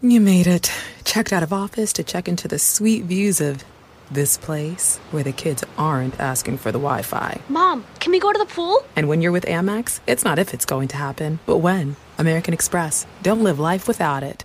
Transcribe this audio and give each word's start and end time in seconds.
You 0.00 0.20
made 0.20 0.46
it. 0.46 0.70
Checked 1.02 1.32
out 1.32 1.42
of 1.42 1.52
office 1.52 1.92
to 1.94 2.04
check 2.04 2.28
into 2.28 2.46
the 2.46 2.60
sweet 2.60 3.02
views 3.02 3.40
of 3.40 3.64
this 4.12 4.38
place 4.38 4.98
where 5.10 5.24
the 5.24 5.32
kids 5.32 5.64
aren't 5.76 6.20
asking 6.20 6.58
for 6.58 6.70
the 6.70 6.78
Wi 6.78 7.02
Fi. 7.02 7.40
Mom, 7.48 7.84
can 7.98 8.12
we 8.12 8.20
go 8.20 8.32
to 8.32 8.38
the 8.38 8.46
pool? 8.46 8.84
And 8.94 9.08
when 9.08 9.20
you're 9.20 9.32
with 9.32 9.44
Amex, 9.46 9.98
it's 10.06 10.24
not 10.24 10.38
if 10.38 10.54
it's 10.54 10.64
going 10.64 10.86
to 10.88 10.96
happen, 10.96 11.40
but 11.46 11.58
when. 11.58 11.96
American 12.16 12.54
Express. 12.54 13.06
Don't 13.24 13.42
live 13.42 13.58
life 13.58 13.88
without 13.88 14.22
it. 14.22 14.44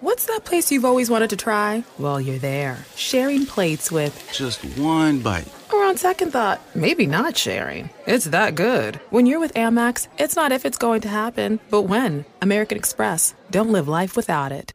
What's 0.00 0.24
that 0.24 0.46
place 0.46 0.72
you've 0.72 0.86
always 0.86 1.10
wanted 1.10 1.28
to 1.30 1.36
try? 1.36 1.84
Well, 1.98 2.18
you're 2.18 2.38
there, 2.38 2.86
sharing 2.96 3.44
plates 3.44 3.92
with. 3.92 4.30
Just 4.32 4.64
one 4.78 5.18
bite. 5.18 5.52
Or 5.72 5.84
on 5.84 5.96
second 5.98 6.32
thought, 6.32 6.60
maybe 6.74 7.06
not 7.06 7.36
sharing. 7.36 7.90
It's 8.06 8.24
that 8.26 8.54
good. 8.54 8.96
When 9.10 9.26
you're 9.26 9.40
with 9.40 9.54
Amex, 9.54 10.08
it's 10.18 10.34
not 10.34 10.52
if 10.52 10.64
it's 10.64 10.78
going 10.78 11.02
to 11.02 11.08
happen, 11.08 11.60
but 11.70 11.82
when. 11.82 12.24
American 12.40 12.78
Express. 12.78 13.34
Don't 13.50 13.70
live 13.70 13.86
life 13.86 14.16
without 14.16 14.50
it. 14.50 14.72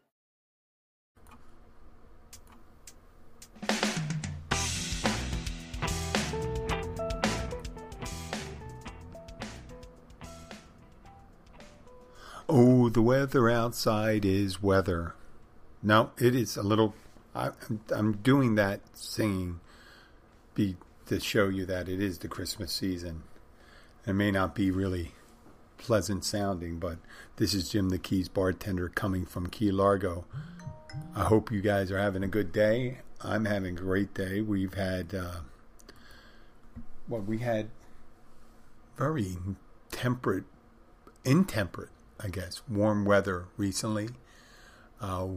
Oh, 12.48 12.88
the 12.88 13.02
weather 13.02 13.50
outside 13.50 14.24
is 14.24 14.62
weather. 14.62 15.14
No, 15.82 16.12
it 16.18 16.36
is 16.36 16.56
a 16.56 16.62
little. 16.62 16.94
I, 17.34 17.50
I'm, 17.68 17.80
I'm 17.90 18.12
doing 18.18 18.54
that 18.54 18.80
singing 18.92 19.58
be 20.54 20.76
to 21.06 21.20
show 21.20 21.48
you 21.48 21.66
that 21.66 21.88
it 21.88 22.00
is 22.00 22.18
the 22.18 22.28
Christmas 22.28 22.72
season. 22.72 23.22
It 24.06 24.14
may 24.14 24.30
not 24.30 24.54
be 24.54 24.70
really 24.70 25.12
pleasant 25.78 26.24
sounding, 26.24 26.78
but 26.78 26.98
this 27.36 27.54
is 27.54 27.70
Jim 27.70 27.90
the 27.90 27.98
Keys 27.98 28.28
bartender 28.28 28.88
coming 28.88 29.26
from 29.26 29.48
Key 29.48 29.70
Largo. 29.70 30.24
I 31.14 31.24
hope 31.24 31.50
you 31.50 31.60
guys 31.60 31.90
are 31.90 31.98
having 31.98 32.22
a 32.22 32.28
good 32.28 32.52
day. 32.52 32.98
I'm 33.20 33.46
having 33.46 33.76
a 33.76 33.80
great 33.80 34.14
day. 34.14 34.40
We've 34.40 34.74
had 34.74 35.14
uh, 35.14 35.40
well, 37.08 37.20
we 37.22 37.38
had 37.38 37.68
very 38.96 39.36
temperate, 39.90 40.44
intemperate 41.24 41.90
I 42.20 42.28
guess, 42.28 42.62
warm 42.68 43.04
weather 43.04 43.46
recently. 43.56 44.10
Uh, 45.00 45.28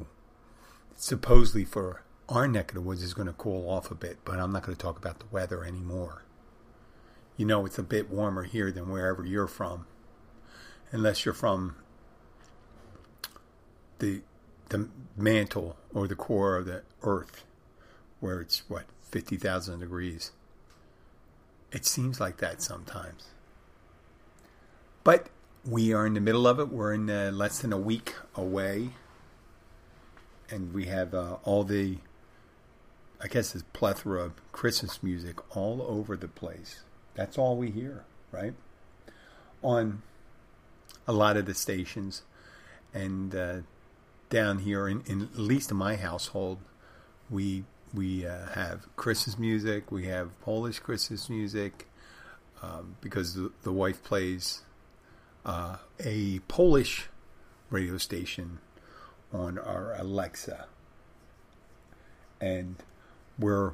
supposedly 0.96 1.66
for 1.66 2.04
our 2.30 2.47
neck 2.47 2.72
of 2.72 2.75
the 2.75 2.81
woods 2.81 3.03
is 3.03 3.14
going 3.14 3.28
to 3.28 3.33
cool 3.33 3.70
off 3.70 3.92
a 3.92 3.95
bit, 3.95 4.17
but 4.25 4.39
I'm 4.39 4.52
not 4.52 4.64
going 4.64 4.75
to 4.75 4.81
talk 4.81 4.97
about 4.97 5.20
the 5.20 5.25
weather 5.31 5.64
anymore. 5.64 6.23
You 7.38 7.45
know, 7.45 7.66
it's 7.66 7.78
a 7.78 7.84
bit 7.84 8.09
warmer 8.09 8.44
here 8.44 8.72
than 8.72 8.89
wherever 8.89 9.25
you're 9.25 9.47
from, 9.47 9.86
unless 10.92 11.25
you're 11.25 11.34
from 11.34 11.75
the 14.00 14.22
the 14.69 14.89
mantle 15.16 15.78
or 15.94 16.08
the 16.08 16.16
core 16.16 16.58
of 16.58 16.66
the 16.66 16.84
earth, 17.03 17.45
where 18.19 18.41
it's 18.41 18.64
what 18.67 18.86
fifty 19.02 19.38
thousand 19.38 19.80
degrees. 19.80 20.31
It 21.72 21.86
seems 21.86 22.19
like 22.19 22.38
that 22.38 22.62
sometimes, 22.62 23.25
but 25.03 25.28
we 25.66 25.94
are 25.94 26.06
in 26.06 26.14
the 26.14 26.22
middle 26.22 26.47
of 26.47 26.59
it. 26.59 26.69
We're 26.69 26.94
in 26.94 27.09
uh, 27.09 27.31
less 27.34 27.59
than 27.59 27.73
a 27.73 27.78
week 27.78 28.16
away, 28.36 28.91
and 30.50 30.73
we 30.73 30.86
have 30.86 31.14
uh, 31.14 31.38
all 31.44 31.64
the, 31.64 31.97
I 33.22 33.28
guess, 33.28 33.52
this 33.52 33.64
plethora 33.73 34.23
of 34.23 34.52
Christmas 34.52 35.02
music 35.02 35.56
all 35.56 35.82
over 35.82 36.16
the 36.16 36.28
place. 36.28 36.82
That's 37.16 37.38
all 37.38 37.58
we 37.58 37.72
hear, 37.72 38.04
right? 38.32 38.54
On 39.64 40.04
a 41.08 41.14
lot 41.14 41.36
of 41.36 41.46
the 41.46 41.56
stations, 41.56 42.22
and 42.94 43.34
uh, 43.34 43.58
down 44.30 44.59
here, 44.59 44.88
in, 44.88 45.02
in, 45.08 45.24
at 45.24 45.40
least 45.40 45.72
in 45.72 45.78
my 45.78 45.96
household, 45.96 46.59
we 47.30 47.64
we 47.94 48.26
uh, 48.26 48.50
have 48.50 48.86
Christmas 48.96 49.40
music. 49.40 49.92
We 49.92 50.06
have 50.06 50.40
Polish 50.42 50.80
Christmas 50.80 51.30
music 51.30 51.88
um, 52.62 52.97
because 53.02 53.34
the, 53.34 53.52
the 53.64 53.72
wife 53.72 54.03
plays 54.03 54.62
uh, 55.46 55.78
a 56.00 56.40
Polish 56.47 57.08
radio 57.70 57.97
station 57.97 58.59
on 59.34 59.58
our 59.58 59.96
Alexa, 59.97 60.68
and 62.40 62.75
we're 63.40 63.74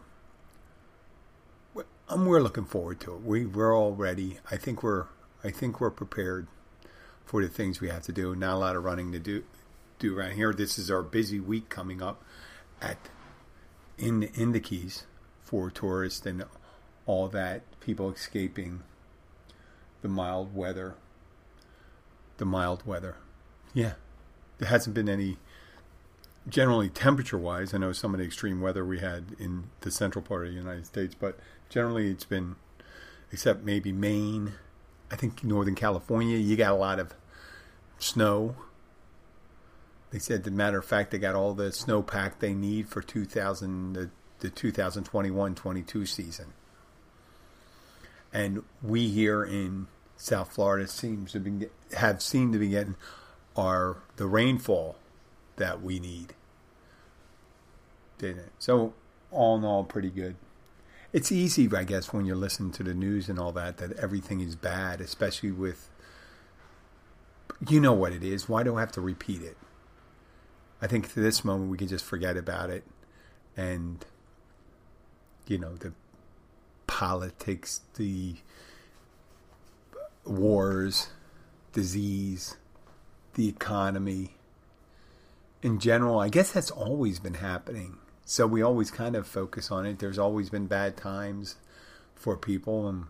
we're 2.16 2.42
looking 2.42 2.66
forward 2.66 3.00
to 3.02 3.16
it. 3.16 3.24
We 3.24 3.46
we're 3.46 3.76
all 3.76 3.94
ready. 3.94 4.40
I 4.52 4.58
think 4.58 4.84
we're 4.84 5.06
I 5.44 5.50
think 5.50 5.82
we're 5.82 5.92
prepared 5.92 6.48
for 7.26 7.42
the 7.42 7.48
things 7.48 7.82
we 7.82 7.90
have 7.90 8.04
to 8.04 8.12
do. 8.12 8.36
Not 8.36 8.56
a 8.56 8.58
lot 8.58 8.76
of 8.76 8.84
running 8.84 9.12
to 9.12 9.20
do 9.20 9.44
do 10.00 10.18
around 10.18 10.34
here. 10.34 10.54
This 10.54 10.78
is 10.78 10.92
our 10.92 11.02
busy 11.02 11.40
week 11.40 11.70
coming 11.70 12.02
up 12.02 12.24
at 12.82 12.98
in 13.98 14.24
in 14.24 14.52
the 14.52 14.60
Keys 14.60 15.06
for 15.42 15.70
tourists 15.70 16.26
and 16.26 16.46
all 17.06 17.28
that 17.30 17.62
people 17.80 18.12
escaping 18.12 18.84
the 20.02 20.08
mild 20.08 20.56
weather 20.56 20.96
the 22.38 22.46
mild 22.46 22.86
weather. 22.86 23.16
Yeah, 23.74 23.94
there 24.58 24.70
hasn't 24.70 24.94
been 24.94 25.10
any. 25.10 25.38
Generally, 26.48 26.90
temperature 26.90 27.38
wise, 27.38 27.74
I 27.74 27.78
know 27.78 27.94
some 27.94 28.14
of 28.14 28.20
the 28.20 28.26
extreme 28.26 28.60
weather 28.60 28.86
we 28.86 29.00
had 29.00 29.36
in 29.40 29.66
the 29.82 29.92
central 29.92 30.24
part 30.24 30.46
of 30.46 30.52
the 30.52 30.58
United 30.58 30.86
States, 30.86 31.16
but 31.18 31.40
generally 31.70 32.10
it's 32.10 32.26
been, 32.26 32.58
except 33.32 33.64
maybe 33.64 33.94
Maine, 33.94 34.54
I 35.10 35.16
think 35.16 35.44
Northern 35.44 35.76
California, 35.76 36.38
you 36.38 36.58
got 36.58 36.74
a 36.74 36.76
lot 36.76 37.00
of 37.00 37.14
snow. 37.98 38.56
They 40.12 40.20
said, 40.20 40.46
a 40.46 40.52
matter 40.52 40.78
of 40.78 40.86
fact, 40.86 41.12
they 41.12 41.18
got 41.18 41.34
all 41.34 41.54
the 41.54 41.70
snowpack 41.70 42.40
they 42.40 42.54
need 42.54 42.90
for 42.90 43.02
2000, 43.02 43.94
the, 43.94 44.10
the 44.40 44.50
2021-22 44.50 46.08
season. 46.08 46.48
And 48.34 48.64
we 48.82 49.10
here 49.10 49.44
in 49.44 49.88
South 50.18 50.54
Florida 50.54 50.88
seems 50.88 51.32
to 51.34 51.40
be 51.40 51.68
have 51.96 52.22
seemed 52.22 52.54
to 52.54 52.60
be 52.60 52.70
getting 52.70 52.96
are 53.56 53.98
the 54.16 54.26
rainfall 54.26 54.96
that 55.58 55.82
we 55.82 56.00
need. 56.00 56.34
Didn't 58.18 58.40
it? 58.40 58.52
So 58.60 58.94
all 59.32 59.58
in 59.58 59.66
all, 59.66 59.84
pretty 59.84 60.10
good. 60.10 60.36
It's 61.12 61.32
easy, 61.32 61.70
I 61.76 61.84
guess, 61.84 62.12
when 62.12 62.26
you're 62.26 62.36
listening 62.36 62.72
to 62.72 62.84
the 62.84 62.94
news 62.94 63.30
and 63.30 63.38
all 63.38 63.52
that, 63.52 63.78
that 63.78 63.94
everything 63.94 64.40
is 64.40 64.56
bad, 64.56 65.02
especially 65.02 65.52
with. 65.52 65.90
You 67.70 67.80
know 67.80 67.94
what 67.94 68.14
it 68.14 68.24
is. 68.24 68.50
Why 68.50 68.64
do 68.64 68.76
I 68.78 68.80
have 68.82 68.92
to 68.94 69.02
repeat 69.02 69.42
it? 69.42 69.58
I 70.82 70.88
think 70.88 71.14
to 71.14 71.20
this 71.22 71.46
moment 71.46 71.72
we 71.72 71.78
can 71.78 71.88
just 71.88 72.04
forget 72.04 72.36
about 72.36 72.70
it, 72.70 72.84
and 73.56 74.04
you 75.48 75.58
know 75.58 75.76
the 75.76 75.94
politics, 76.88 77.82
the 77.96 78.36
wars, 80.26 81.08
disease, 81.72 82.58
the 83.36 83.48
economy. 83.48 84.36
In 85.64 85.80
general, 85.80 86.20
I 86.20 86.28
guess 86.28 86.52
that's 86.52 86.70
always 86.70 87.20
been 87.20 87.36
happening. 87.36 87.98
So 88.26 88.46
we 88.46 88.62
always 88.62 88.92
kind 88.92 89.16
of 89.16 89.26
focus 89.26 89.72
on 89.72 89.86
it. 89.86 90.00
There's 90.00 90.20
always 90.20 90.50
been 90.50 90.68
bad 90.68 90.98
times 90.98 91.56
for 92.16 92.36
people. 92.36 92.88
And 92.90 93.06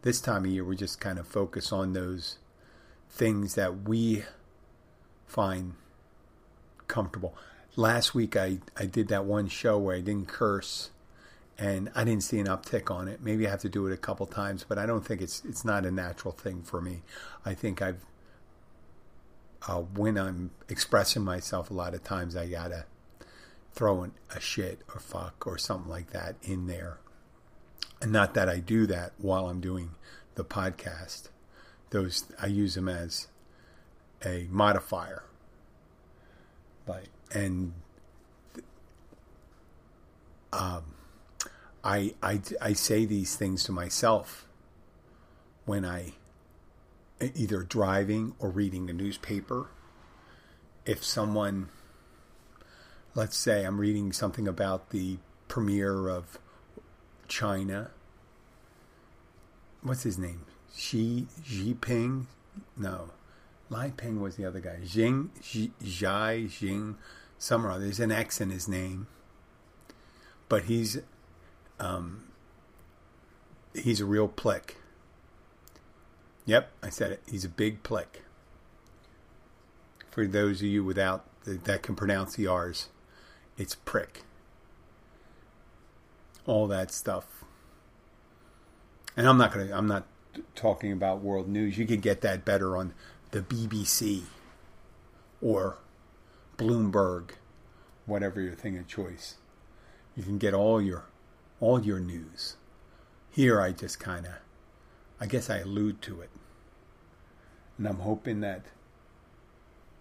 this 0.00 0.18
time 0.18 0.46
of 0.46 0.50
year, 0.50 0.64
we 0.64 0.76
just 0.76 0.98
kind 0.98 1.18
of 1.18 1.28
focus 1.28 1.72
on 1.72 1.92
those 1.92 2.38
things 3.10 3.54
that 3.54 3.82
we 3.82 4.24
find 5.26 5.74
comfortable. 6.88 7.34
Last 7.76 8.14
week, 8.14 8.34
I, 8.34 8.60
I 8.78 8.86
did 8.86 9.08
that 9.08 9.26
one 9.26 9.48
show 9.48 9.78
where 9.78 9.94
I 9.94 10.00
didn't 10.00 10.26
curse 10.28 10.88
and 11.58 11.90
I 11.94 12.04
didn't 12.04 12.22
see 12.22 12.38
an 12.38 12.46
uptick 12.46 12.90
on 12.90 13.08
it. 13.08 13.20
Maybe 13.20 13.46
I 13.46 13.50
have 13.50 13.60
to 13.60 13.68
do 13.68 13.86
it 13.86 13.92
a 13.92 13.98
couple 13.98 14.24
times, 14.24 14.64
but 14.66 14.78
I 14.78 14.86
don't 14.86 15.06
think 15.06 15.20
it's 15.20 15.44
it's 15.44 15.64
not 15.64 15.84
a 15.84 15.90
natural 15.90 16.32
thing 16.32 16.62
for 16.62 16.80
me. 16.80 17.02
I 17.44 17.52
think 17.52 17.82
I've 17.82 18.00
uh, 19.68 19.80
when 19.80 20.16
I'm 20.16 20.50
expressing 20.68 21.22
myself, 21.22 21.70
a 21.70 21.74
lot 21.74 21.94
of 21.94 22.02
times 22.04 22.36
I 22.36 22.46
gotta 22.46 22.86
throw 23.72 24.02
in 24.02 24.12
a 24.34 24.40
shit 24.40 24.80
or 24.92 25.00
fuck 25.00 25.46
or 25.46 25.58
something 25.58 25.90
like 25.90 26.10
that 26.10 26.36
in 26.42 26.66
there, 26.66 26.98
and 28.00 28.10
not 28.12 28.34
that 28.34 28.48
I 28.48 28.58
do 28.58 28.86
that 28.86 29.12
while 29.18 29.48
I'm 29.48 29.60
doing 29.60 29.90
the 30.34 30.44
podcast. 30.44 31.28
Those 31.90 32.24
I 32.40 32.46
use 32.46 32.74
them 32.74 32.88
as 32.88 33.28
a 34.24 34.46
modifier, 34.50 35.24
like 36.86 37.08
and 37.32 37.74
um 40.52 40.94
I, 41.82 42.14
I, 42.22 42.40
I 42.60 42.72
say 42.74 43.04
these 43.06 43.36
things 43.36 43.64
to 43.64 43.72
myself 43.72 44.46
when 45.64 45.84
I 45.84 46.12
either 47.20 47.62
driving 47.62 48.34
or 48.38 48.50
reading 48.50 48.86
the 48.86 48.92
newspaper. 48.92 49.70
If 50.86 51.04
someone, 51.04 51.68
let's 53.14 53.36
say 53.36 53.64
I'm 53.64 53.80
reading 53.80 54.12
something 54.12 54.48
about 54.48 54.90
the 54.90 55.18
premier 55.48 56.08
of 56.08 56.38
China, 57.28 57.90
what's 59.82 60.02
his 60.02 60.18
name? 60.18 60.46
Xi 60.74 61.26
Jinping? 61.42 62.26
No, 62.76 63.10
Lai 63.68 63.92
Ping 63.96 64.20
was 64.20 64.36
the 64.36 64.44
other 64.44 64.60
guy. 64.60 64.78
Jing, 64.84 65.30
Zhai, 65.40 66.50
Jing, 66.50 66.96
some 67.38 67.66
or 67.66 67.70
other. 67.70 67.84
There's 67.84 68.00
an 68.00 68.12
X 68.12 68.40
in 68.40 68.50
his 68.50 68.66
name. 68.66 69.06
But 70.48 70.64
he's, 70.64 70.98
um, 71.78 72.24
he's 73.74 74.00
a 74.00 74.04
real 74.04 74.26
plick. 74.26 74.76
Yep, 76.46 76.70
I 76.82 76.88
said 76.88 77.12
it. 77.12 77.22
He's 77.28 77.44
a 77.44 77.48
big 77.48 77.82
plick. 77.82 78.22
For 80.10 80.26
those 80.26 80.60
of 80.60 80.66
you 80.66 80.82
without 80.82 81.24
that 81.44 81.82
can 81.82 81.94
pronounce 81.94 82.34
the 82.34 82.46
R's, 82.46 82.88
it's 83.56 83.74
prick. 83.74 84.22
All 86.46 86.66
that 86.66 86.90
stuff. 86.90 87.44
And 89.16 89.28
I'm 89.28 89.38
not 89.38 89.52
gonna. 89.52 89.70
I'm 89.72 89.86
not 89.86 90.06
talking 90.54 90.92
about 90.92 91.20
world 91.20 91.48
news. 91.48 91.78
You 91.78 91.86
could 91.86 92.02
get 92.02 92.20
that 92.22 92.44
better 92.44 92.76
on 92.76 92.94
the 93.30 93.40
BBC 93.40 94.22
or 95.40 95.78
Bloomberg, 96.56 97.30
whatever 98.06 98.40
your 98.40 98.54
thing 98.54 98.76
of 98.76 98.86
choice. 98.86 99.36
You 100.16 100.22
can 100.22 100.38
get 100.38 100.54
all 100.54 100.80
your 100.80 101.04
all 101.60 101.80
your 101.80 102.00
news. 102.00 102.56
Here 103.30 103.60
I 103.60 103.72
just 103.72 104.00
kind 104.00 104.26
of 104.26 104.32
I 105.20 105.26
guess 105.26 105.50
I 105.50 105.58
allude 105.58 106.00
to 106.02 106.20
it. 106.22 106.30
And 107.76 107.86
I'm 107.86 107.98
hoping 107.98 108.40
that 108.40 108.64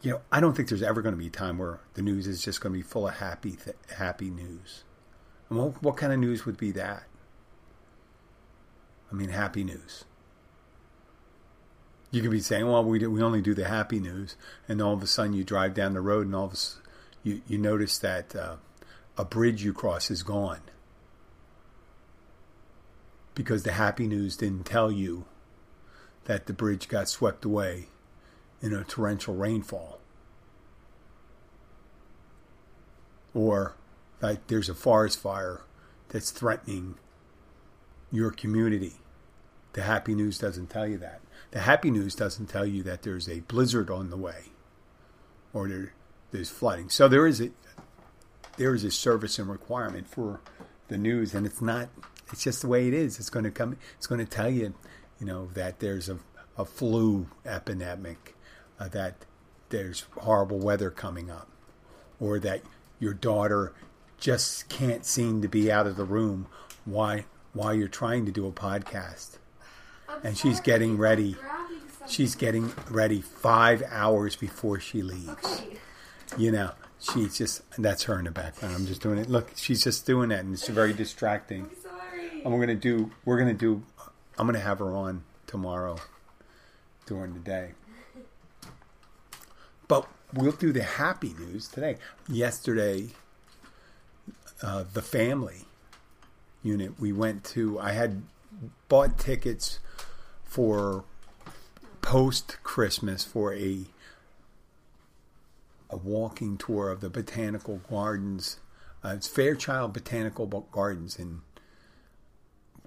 you 0.01 0.11
know, 0.11 0.21
I 0.31 0.39
don't 0.39 0.55
think 0.55 0.69
there's 0.69 0.81
ever 0.81 1.01
going 1.01 1.13
to 1.13 1.19
be 1.19 1.27
a 1.27 1.31
time 1.31 1.57
where 1.57 1.79
the 1.93 2.01
news 2.01 2.25
is 2.25 2.41
just 2.41 2.61
going 2.61 2.71
to 2.71 2.79
be 2.79 2.83
full 2.83 3.07
of 3.07 3.15
happy 3.15 3.51
th- 3.51 3.75
happy 3.97 4.29
news. 4.29 4.83
What, 5.49 5.81
what 5.83 5.97
kind 5.97 6.13
of 6.13 6.19
news 6.19 6.45
would 6.45 6.57
be 6.57 6.71
that? 6.71 7.03
I 9.11 9.15
mean, 9.15 9.29
happy 9.29 9.63
news. 9.63 10.05
You 12.11 12.21
could 12.21 12.31
be 12.31 12.39
saying, 12.39 12.65
"Well, 12.65 12.83
we 12.83 12.99
do, 12.99 13.11
we 13.11 13.21
only 13.21 13.41
do 13.41 13.53
the 13.53 13.67
happy 13.67 13.99
news," 13.99 14.35
and 14.67 14.81
all 14.81 14.93
of 14.93 15.03
a 15.03 15.07
sudden 15.07 15.33
you 15.33 15.43
drive 15.43 15.73
down 15.73 15.93
the 15.93 16.01
road, 16.01 16.25
and 16.25 16.35
all 16.35 16.45
of 16.45 16.53
a 16.53 16.57
you 17.23 17.41
you 17.47 17.57
notice 17.57 17.97
that 17.99 18.35
uh, 18.35 18.55
a 19.17 19.25
bridge 19.25 19.63
you 19.63 19.73
cross 19.73 20.09
is 20.09 20.23
gone 20.23 20.61
because 23.39 23.63
the 23.63 23.71
happy 23.71 24.05
news 24.05 24.35
didn't 24.35 24.65
tell 24.65 24.91
you 24.91 25.23
that 26.25 26.45
the 26.45 26.51
bridge 26.51 26.89
got 26.89 27.07
swept 27.07 27.45
away 27.45 27.85
in 28.61 28.73
a 28.73 28.83
torrential 28.83 29.33
rainfall, 29.33 30.01
or 33.33 33.75
that 34.19 34.45
there's 34.49 34.67
a 34.67 34.75
forest 34.75 35.21
fire 35.21 35.61
that's 36.09 36.31
threatening 36.31 36.95
your 38.11 38.29
community. 38.29 38.95
The 39.71 39.83
happy 39.83 40.15
news 40.15 40.37
doesn't 40.37 40.69
tell 40.69 40.85
you 40.85 40.97
that. 40.97 41.21
The 41.51 41.61
happy 41.61 41.91
news 41.91 42.15
doesn't 42.15 42.47
tell 42.47 42.65
you 42.65 42.83
that 42.83 43.03
there's 43.03 43.29
a 43.29 43.39
blizzard 43.39 43.89
on 43.89 44.09
the 44.09 44.17
way 44.17 44.47
or 45.53 45.69
there, 45.69 45.93
there's 46.31 46.49
flooding. 46.49 46.89
So 46.89 47.07
there 47.07 47.25
is 47.25 47.39
a 47.39 47.51
there 48.57 48.75
is 48.75 48.83
a 48.83 48.91
service 48.91 49.39
and 49.39 49.49
requirement 49.49 50.09
for 50.09 50.41
the 50.89 50.97
news, 50.97 51.33
and 51.33 51.45
it's 51.45 51.61
not. 51.61 51.87
It's 52.31 52.43
just 52.43 52.61
the 52.61 52.67
way 52.67 52.87
it 52.87 52.93
is. 52.93 53.19
It's 53.19 53.29
going 53.29 53.45
to 53.45 53.51
come. 53.51 53.77
It's 53.97 54.07
going 54.07 54.23
to 54.23 54.29
tell 54.29 54.49
you, 54.49 54.73
you 55.19 55.25
know, 55.25 55.49
that 55.53 55.79
there's 55.79 56.09
a 56.09 56.19
a 56.57 56.65
flu 56.65 57.27
epidemic, 57.45 58.35
uh, 58.79 58.89
that 58.89 59.25
there's 59.69 60.05
horrible 60.17 60.59
weather 60.59 60.91
coming 60.91 61.31
up, 61.31 61.47
or 62.19 62.37
that 62.39 62.61
your 62.99 63.13
daughter 63.13 63.73
just 64.19 64.67
can't 64.67 65.05
seem 65.05 65.41
to 65.41 65.47
be 65.47 65.71
out 65.71 65.87
of 65.87 65.95
the 65.95 66.03
room. 66.03 66.47
Why? 66.83 67.25
While 67.53 67.73
you're 67.73 67.87
trying 67.87 68.25
to 68.25 68.31
do 68.31 68.45
a 68.45 68.51
podcast 68.51 69.37
and 70.23 70.37
she's 70.37 70.59
getting 70.59 70.97
ready. 70.97 71.35
She's 72.07 72.35
getting 72.35 72.71
ready 72.89 73.21
five 73.21 73.83
hours 73.89 74.35
before 74.35 74.79
she 74.79 75.01
leaves. 75.01 75.29
Okay. 75.45 75.77
You 76.37 76.51
know, 76.51 76.71
she's 76.99 77.37
just 77.37 77.61
that's 77.77 78.03
her 78.03 78.17
in 78.17 78.25
the 78.25 78.31
background. 78.31 78.75
I'm 78.75 78.85
just 78.87 79.01
doing 79.01 79.19
it. 79.19 79.29
Look, 79.29 79.51
she's 79.55 79.83
just 79.83 80.05
doing 80.05 80.29
that, 80.29 80.39
and 80.39 80.53
it's 80.53 80.67
very 80.67 80.93
distracting. 80.93 81.69
And 82.43 82.53
we're 82.53 82.59
gonna 82.59 82.75
do. 82.75 83.11
We're 83.25 83.37
gonna 83.37 83.53
do. 83.53 83.83
I'm 84.37 84.45
gonna 84.45 84.59
have 84.59 84.79
her 84.79 84.95
on 84.95 85.23
tomorrow 85.47 85.97
during 87.05 87.33
the 87.33 87.39
day. 87.39 87.71
But 89.87 90.07
we'll 90.33 90.51
do 90.51 90.71
the 90.71 90.83
happy 90.83 91.33
news 91.33 91.67
today. 91.67 91.97
Yesterday, 92.27 93.09
uh, 94.61 94.85
the 94.93 95.01
family 95.01 95.65
unit. 96.63 96.99
We 96.99 97.11
went 97.11 97.43
to. 97.45 97.79
I 97.79 97.91
had 97.91 98.23
bought 98.87 99.17
tickets 99.17 99.79
for 100.43 101.03
post 102.01 102.57
Christmas 102.63 103.23
for 103.23 103.53
a 103.53 103.85
a 105.89 105.97
walking 105.97 106.57
tour 106.57 106.89
of 106.89 107.01
the 107.01 107.09
botanical 107.09 107.81
gardens. 107.89 108.59
Uh, 109.03 109.13
it's 109.15 109.27
Fairchild 109.27 109.93
Botanical 109.93 110.45
Gardens 110.45 111.17
in 111.17 111.41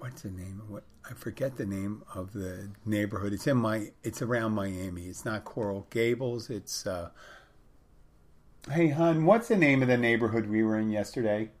what's 0.03 0.23
the 0.23 0.29
name 0.31 0.59
of 0.61 0.69
what 0.69 0.83
I 1.09 1.13
forget 1.13 1.55
the 1.55 1.65
name 1.65 2.03
of 2.13 2.33
the 2.33 2.71
neighborhood. 2.85 3.31
It's 3.31 3.47
in 3.47 3.55
my 3.57 3.91
it's 4.03 4.21
around 4.21 4.51
Miami. 4.51 5.03
It's 5.03 5.23
not 5.23 5.45
Coral 5.45 5.87
Gables. 5.91 6.49
It's 6.49 6.85
uh, 6.85 7.11
Hey 8.69 8.89
hun, 8.89 9.25
what's 9.25 9.47
the 9.47 9.55
name 9.55 9.81
of 9.81 9.87
the 9.87 9.97
neighborhood 9.97 10.47
we 10.49 10.61
were 10.61 10.77
in 10.77 10.89
yesterday? 10.91 11.51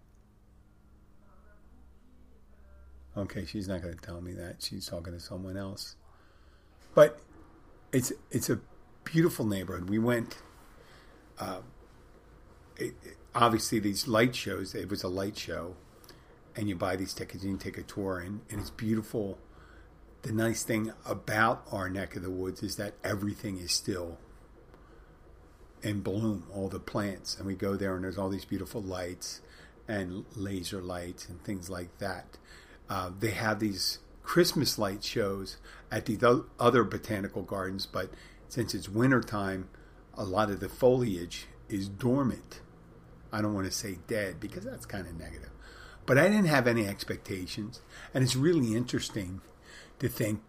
Okay, 3.15 3.45
she's 3.45 3.67
not 3.69 3.81
going 3.81 3.93
to 3.95 4.01
tell 4.01 4.19
me 4.21 4.33
that. 4.33 4.61
She's 4.61 4.87
talking 4.87 5.13
to 5.13 5.19
someone 5.21 5.55
else. 5.55 5.95
But 6.93 7.19
it's 7.93 8.11
it's 8.29 8.49
a 8.49 8.59
beautiful 9.05 9.45
neighborhood. 9.45 9.89
We 9.89 9.99
went. 9.99 10.37
Uh, 11.39 11.59
it, 12.77 12.95
it- 13.03 13.17
obviously, 13.35 13.79
these 13.79 14.07
light 14.07 14.35
shows. 14.35 14.75
It 14.75 14.89
was 14.89 15.03
a 15.03 15.07
light 15.07 15.37
show, 15.37 15.75
and 16.55 16.69
you 16.69 16.75
buy 16.75 16.95
these 16.95 17.13
tickets 17.13 17.43
and 17.43 17.53
you 17.53 17.57
take 17.57 17.77
a 17.77 17.83
tour, 17.83 18.19
and, 18.19 18.41
and 18.49 18.59
it's 18.59 18.69
beautiful. 18.69 19.39
The 20.21 20.31
nice 20.31 20.63
thing 20.63 20.93
about 21.05 21.65
our 21.71 21.89
neck 21.89 22.15
of 22.15 22.23
the 22.23 22.29
woods 22.29 22.63
is 22.63 22.75
that 22.77 22.93
everything 23.03 23.57
is 23.57 23.71
still 23.71 24.17
in 25.81 26.01
bloom, 26.01 26.45
all 26.53 26.69
the 26.69 26.79
plants. 26.79 27.37
And 27.37 27.45
we 27.45 27.55
go 27.55 27.75
there, 27.75 27.95
and 27.95 28.03
there's 28.03 28.17
all 28.17 28.29
these 28.29 28.45
beautiful 28.45 28.81
lights 28.81 29.41
and 29.87 30.25
laser 30.35 30.81
lights 30.81 31.27
and 31.27 31.43
things 31.43 31.69
like 31.69 31.97
that. 31.97 32.37
Uh, 32.89 33.11
they 33.19 33.31
have 33.31 33.59
these 33.59 33.99
Christmas 34.23 34.79
light 34.79 35.03
shows 35.03 35.57
at 35.91 36.05
the 36.05 36.45
other 36.59 36.83
botanical 36.83 37.43
gardens, 37.43 37.85
but 37.85 38.09
since 38.47 38.73
it's 38.73 38.87
wintertime, 38.87 39.67
a 40.13 40.23
lot 40.23 40.49
of 40.49 40.59
the 40.59 40.69
foliage 40.69 41.47
is 41.67 41.89
dormant. 41.89 42.61
I 43.31 43.41
don't 43.41 43.53
want 43.53 43.65
to 43.65 43.71
say 43.71 43.97
dead 44.07 44.39
because 44.39 44.63
that's 44.63 44.85
kind 44.85 45.07
of 45.07 45.17
negative. 45.19 45.49
But 46.05 46.17
I 46.17 46.27
didn't 46.27 46.45
have 46.45 46.67
any 46.67 46.85
expectations. 46.85 47.81
And 48.13 48.23
it's 48.23 48.35
really 48.35 48.75
interesting 48.75 49.41
to 49.99 50.09
think 50.09 50.41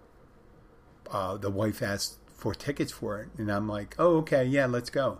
uh, 1.10 1.36
the 1.36 1.50
wife 1.50 1.82
asked 1.82 2.18
for 2.36 2.54
tickets 2.54 2.92
for 2.92 3.20
it. 3.20 3.28
And 3.38 3.50
I'm 3.50 3.68
like, 3.68 3.94
oh, 3.98 4.16
okay, 4.18 4.44
yeah, 4.44 4.66
let's 4.66 4.90
go. 4.90 5.18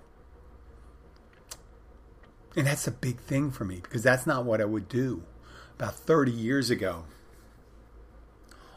And 2.56 2.66
that's 2.66 2.86
a 2.86 2.92
big 2.92 3.20
thing 3.20 3.50
for 3.50 3.64
me 3.64 3.76
because 3.76 4.02
that's 4.02 4.26
not 4.26 4.44
what 4.44 4.60
I 4.60 4.64
would 4.64 4.88
do. 4.88 5.24
About 5.76 5.94
30 5.94 6.30
years 6.30 6.70
ago, 6.70 7.04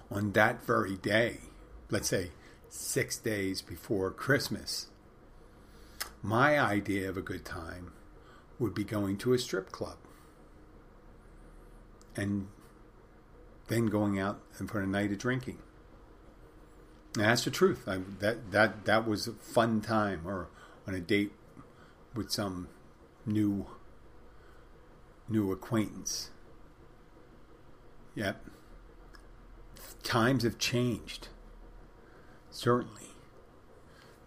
on 0.10 0.32
that 0.32 0.66
very 0.66 0.96
day, 0.96 1.42
let's 1.90 2.08
say 2.08 2.32
six 2.70 3.18
days 3.18 3.62
before 3.62 4.10
Christmas, 4.12 4.88
my 6.24 6.60
idea 6.60 7.08
of 7.08 7.18
a 7.18 7.22
good 7.22 7.46
time 7.46 7.92
would 8.58 8.74
be 8.74 8.84
going 8.84 9.18
to 9.18 9.34
a 9.34 9.38
strip 9.38 9.72
club 9.72 9.98
and 12.18 12.48
then 13.68 13.86
going 13.86 14.20
out 14.20 14.40
and 14.58 14.70
for 14.70 14.82
a 14.82 14.88
night 14.88 15.12
of 15.12 15.20
drinking. 15.20 15.60
And 17.16 17.24
that's 17.24 17.46
the 17.46 17.52
truth. 17.52 17.88
I, 17.88 18.00
that 18.20 18.52
that 18.52 18.86
that 18.86 19.08
was 19.08 19.28
a 19.28 19.34
fun 19.34 19.82
time, 19.82 20.22
or 20.26 20.50
on 20.88 20.94
a 20.94 21.00
date 21.00 21.32
with 22.14 22.32
some 22.32 22.68
new 23.26 23.68
new 25.30 25.52
acquaintance. 25.52 26.32
Yep. 28.16 28.44
Times 30.04 30.44
have 30.44 30.58
changed. 30.58 31.28
Certainly. 32.50 33.04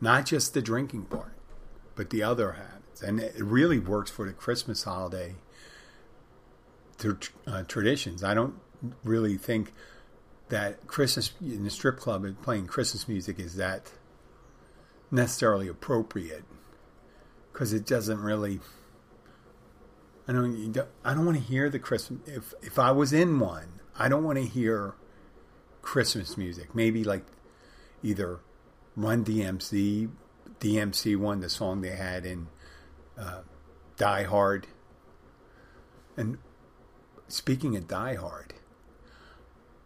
Not 0.01 0.27
just 0.27 0.55
the 0.55 0.63
drinking 0.63 1.07
part, 1.07 1.35
but 1.97 2.11
the 2.11 2.23
other 2.23 2.53
habits. 2.53 3.03
And 3.03 3.19
it 3.19 3.43
really 3.43 3.79
works 3.79 4.11
for 4.11 4.27
the 4.27 4.33
Christmas 4.33 4.85
holiday 4.85 5.35
uh, 7.47 7.63
traditions. 7.65 8.23
I 8.25 8.35
don't 8.35 8.55
really 9.05 9.37
think 9.37 9.73
that 10.49 10.87
Christmas 10.87 11.33
in 11.41 11.65
the 11.65 11.71
strip 11.71 11.99
club 11.99 12.25
and 12.25 12.41
playing 12.43 12.67
Christmas 12.67 13.07
music 13.09 13.39
is 13.39 13.57
that 13.57 13.93
necessarily 15.11 15.69
appropriate 15.69 16.45
because 17.53 17.73
it 17.73 17.87
doesn't 17.87 18.21
really. 18.21 18.61
I 20.29 20.33
don't. 20.33 20.73
don't- 20.73 20.89
I 21.05 21.15
don't 21.15 21.25
want 21.27 21.39
to 21.39 21.43
hear 21.45 21.69
the 21.71 21.79
Christmas. 21.79 22.21
If 22.27 22.55
if 22.63 22.79
I 22.79 22.93
was 22.93 23.13
in 23.13 23.39
one, 23.41 23.81
I 23.99 24.09
don't 24.09 24.25
want 24.25 24.39
to 24.39 24.45
hear 24.45 24.95
Christmas 25.83 26.37
music. 26.37 26.75
Maybe 26.75 27.05
like 27.05 27.25
either 28.03 28.41
Run 28.97 29.25
DMC 29.25 30.11
DMC 30.61 31.17
one, 31.17 31.41
the 31.41 31.49
song 31.49 31.81
they 31.81 31.97
had 31.97 32.27
in 32.27 32.49
uh, 33.19 33.41
Die 33.97 34.23
Hard. 34.25 34.67
And 36.17 36.39
speaking 37.33 37.77
of 37.77 37.89
Die 37.89 38.15
Hard, 38.15 38.55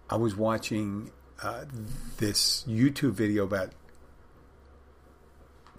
I 0.08 0.16
was 0.16 0.36
watching 0.36 1.10
uh, 1.42 1.64
this 2.18 2.64
YouTube 2.68 3.12
video 3.12 3.44
about 3.44 3.72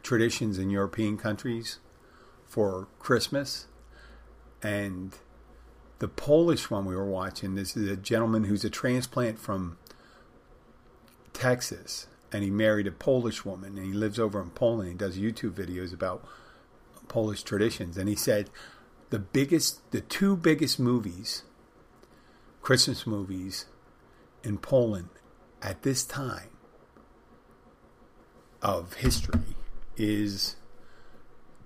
traditions 0.03 0.60
in 0.60 0.69
European 0.69 1.17
countries 1.17 1.79
for 2.45 2.88
Christmas. 3.00 3.67
And 4.62 5.15
the 6.00 6.07
Polish 6.07 6.69
one 6.69 6.86
we 6.86 6.95
were 6.95 7.10
watching, 7.10 7.55
this 7.55 7.75
is 7.75 7.89
a 7.89 7.95
gentleman 7.95 8.45
who's 8.45 8.63
a 8.63 8.69
transplant 8.69 9.39
from 9.39 9.77
Texas. 11.34 12.07
And 12.31 12.43
he 12.43 12.50
married 12.50 12.88
a 12.88 12.91
Polish 12.91 13.45
woman 13.45 13.77
and 13.77 13.88
he 13.88 13.93
lives 13.93 14.19
over 14.19 14.41
in 14.41 14.50
Poland. 14.51 14.89
He 14.89 14.95
does 14.95 15.17
YouTube 15.17 15.53
videos 15.53 15.93
about 15.93 16.25
Polish 17.07 17.43
traditions. 17.43 17.98
And 17.98 18.10
he 18.10 18.15
said 18.15 18.50
the 19.10 19.19
biggest, 19.19 19.79
the 19.91 20.01
two 20.01 20.36
biggest 20.36 20.79
movies, 20.79 21.43
Christmas 22.65 23.05
movies 23.05 23.67
in 24.43 24.57
Poland 24.57 25.10
at 25.62 25.84
this 25.84 26.03
time 26.03 26.50
of 28.60 28.93
history 28.93 29.55
is 29.95 30.55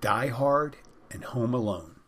Die 0.01 0.27
Hard 0.27 0.75
and 1.09 1.23
Home 1.23 1.53
Alone. 1.53 2.01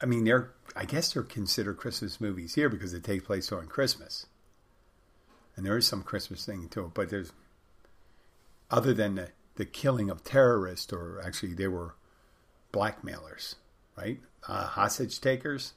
I 0.00 0.06
mean, 0.06 0.22
they're 0.22 0.52
I 0.76 0.84
guess 0.84 1.12
they're 1.12 1.24
considered 1.24 1.76
Christmas 1.76 2.20
movies 2.20 2.54
here 2.54 2.68
because 2.68 2.92
they 2.92 3.00
take 3.00 3.24
place 3.24 3.48
during 3.48 3.66
Christmas, 3.66 4.26
and 5.56 5.66
there 5.66 5.76
is 5.76 5.88
some 5.88 6.04
Christmas 6.04 6.46
thing 6.46 6.68
to 6.68 6.84
it. 6.84 6.94
But 6.94 7.10
there's 7.10 7.32
other 8.70 8.94
than 8.94 9.16
the 9.16 9.30
the 9.56 9.64
killing 9.64 10.08
of 10.08 10.22
terrorists, 10.22 10.92
or 10.92 11.20
actually 11.20 11.54
they 11.54 11.66
were 11.66 11.96
blackmailers, 12.70 13.56
right? 13.96 14.20
Uh, 14.46 14.66
hostage 14.66 15.20
takers. 15.20 15.72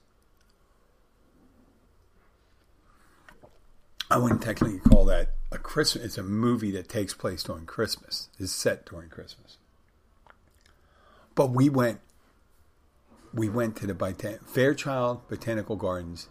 I 4.16 4.18
wouldn't 4.18 4.44
technically 4.44 4.80
call 4.80 5.04
that 5.08 5.32
a 5.52 5.58
Christmas. 5.58 6.06
It's 6.06 6.18
a 6.18 6.24
movie 6.24 6.72
that 6.72 6.88
takes 6.88 7.14
place 7.14 7.44
during 7.44 7.66
Christmas. 7.66 8.30
Is 8.40 8.50
set 8.50 8.86
during 8.86 9.10
Christmas. 9.10 9.58
But 11.36 11.48
we 11.48 11.68
went. 11.68 12.00
We 13.34 13.50
went 13.50 13.76
to 13.76 13.86
the 13.86 13.94
Botan- 13.94 14.48
Fairchild 14.48 15.28
Botanical 15.28 15.76
Gardens 15.76 16.30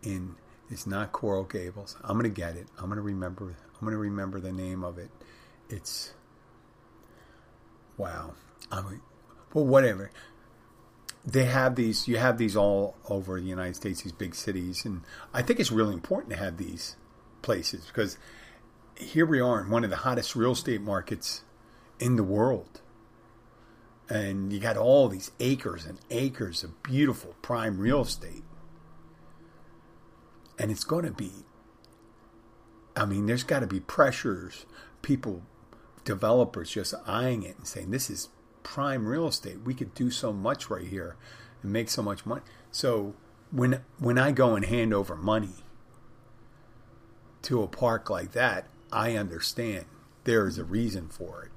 in. 0.00 0.36
It's 0.70 0.86
not 0.86 1.10
Coral 1.10 1.42
Gables. 1.42 1.96
I'm 2.04 2.16
gonna 2.16 2.28
get 2.28 2.54
it. 2.54 2.68
I'm 2.78 2.88
gonna 2.88 3.00
remember. 3.00 3.46
I'm 3.46 3.84
gonna 3.84 3.96
remember 3.96 4.38
the 4.38 4.52
name 4.52 4.84
of 4.84 4.96
it. 4.96 5.10
It's. 5.68 6.12
Wow. 7.96 8.34
I 8.70 8.80
mean, 8.80 9.00
well, 9.52 9.66
whatever. 9.66 10.12
They 11.24 11.46
have 11.46 11.74
these. 11.74 12.06
You 12.06 12.16
have 12.16 12.38
these 12.38 12.54
all 12.54 12.96
over 13.08 13.40
the 13.40 13.46
United 13.46 13.74
States. 13.74 14.02
These 14.02 14.12
big 14.12 14.36
cities, 14.36 14.84
and 14.84 15.00
I 15.32 15.42
think 15.42 15.58
it's 15.58 15.72
really 15.72 15.94
important 15.94 16.30
to 16.30 16.36
have 16.36 16.58
these 16.58 16.94
places 17.44 17.86
because 17.86 18.16
here 18.98 19.26
we 19.26 19.38
are 19.38 19.60
in 19.60 19.70
one 19.70 19.84
of 19.84 19.90
the 19.90 19.96
hottest 19.96 20.34
real 20.34 20.52
estate 20.52 20.80
markets 20.80 21.42
in 22.00 22.16
the 22.16 22.24
world. 22.24 22.80
And 24.08 24.52
you 24.52 24.58
got 24.58 24.76
all 24.76 25.08
these 25.08 25.30
acres 25.38 25.84
and 25.84 25.98
acres 26.10 26.64
of 26.64 26.82
beautiful 26.82 27.36
prime 27.42 27.78
real 27.78 28.00
estate. 28.00 28.44
And 30.58 30.70
it's 30.70 30.84
going 30.84 31.04
to 31.04 31.12
be, 31.12 31.30
I 32.96 33.04
mean, 33.04 33.26
there's 33.26 33.42
got 33.42 33.60
to 33.60 33.66
be 33.66 33.80
pressures, 33.80 34.66
people, 35.02 35.42
developers 36.04 36.70
just 36.70 36.94
eyeing 37.06 37.42
it 37.42 37.56
and 37.58 37.66
saying, 37.66 37.90
this 37.90 38.08
is 38.08 38.28
prime 38.62 39.06
real 39.06 39.28
estate. 39.28 39.60
We 39.64 39.74
could 39.74 39.94
do 39.94 40.10
so 40.10 40.32
much 40.32 40.70
right 40.70 40.86
here 40.86 41.16
and 41.62 41.72
make 41.72 41.90
so 41.90 42.02
much 42.02 42.24
money. 42.24 42.42
So 42.70 43.14
when 43.50 43.82
when 43.98 44.18
I 44.18 44.32
go 44.32 44.54
and 44.54 44.64
hand 44.64 44.94
over 44.94 45.14
money 45.16 45.63
to 47.44 47.62
a 47.62 47.68
park 47.68 48.10
like 48.10 48.32
that, 48.32 48.66
I 48.92 49.16
understand 49.16 49.86
there 50.24 50.46
is 50.46 50.58
a 50.58 50.64
reason 50.64 51.08
for 51.08 51.44
it. 51.44 51.50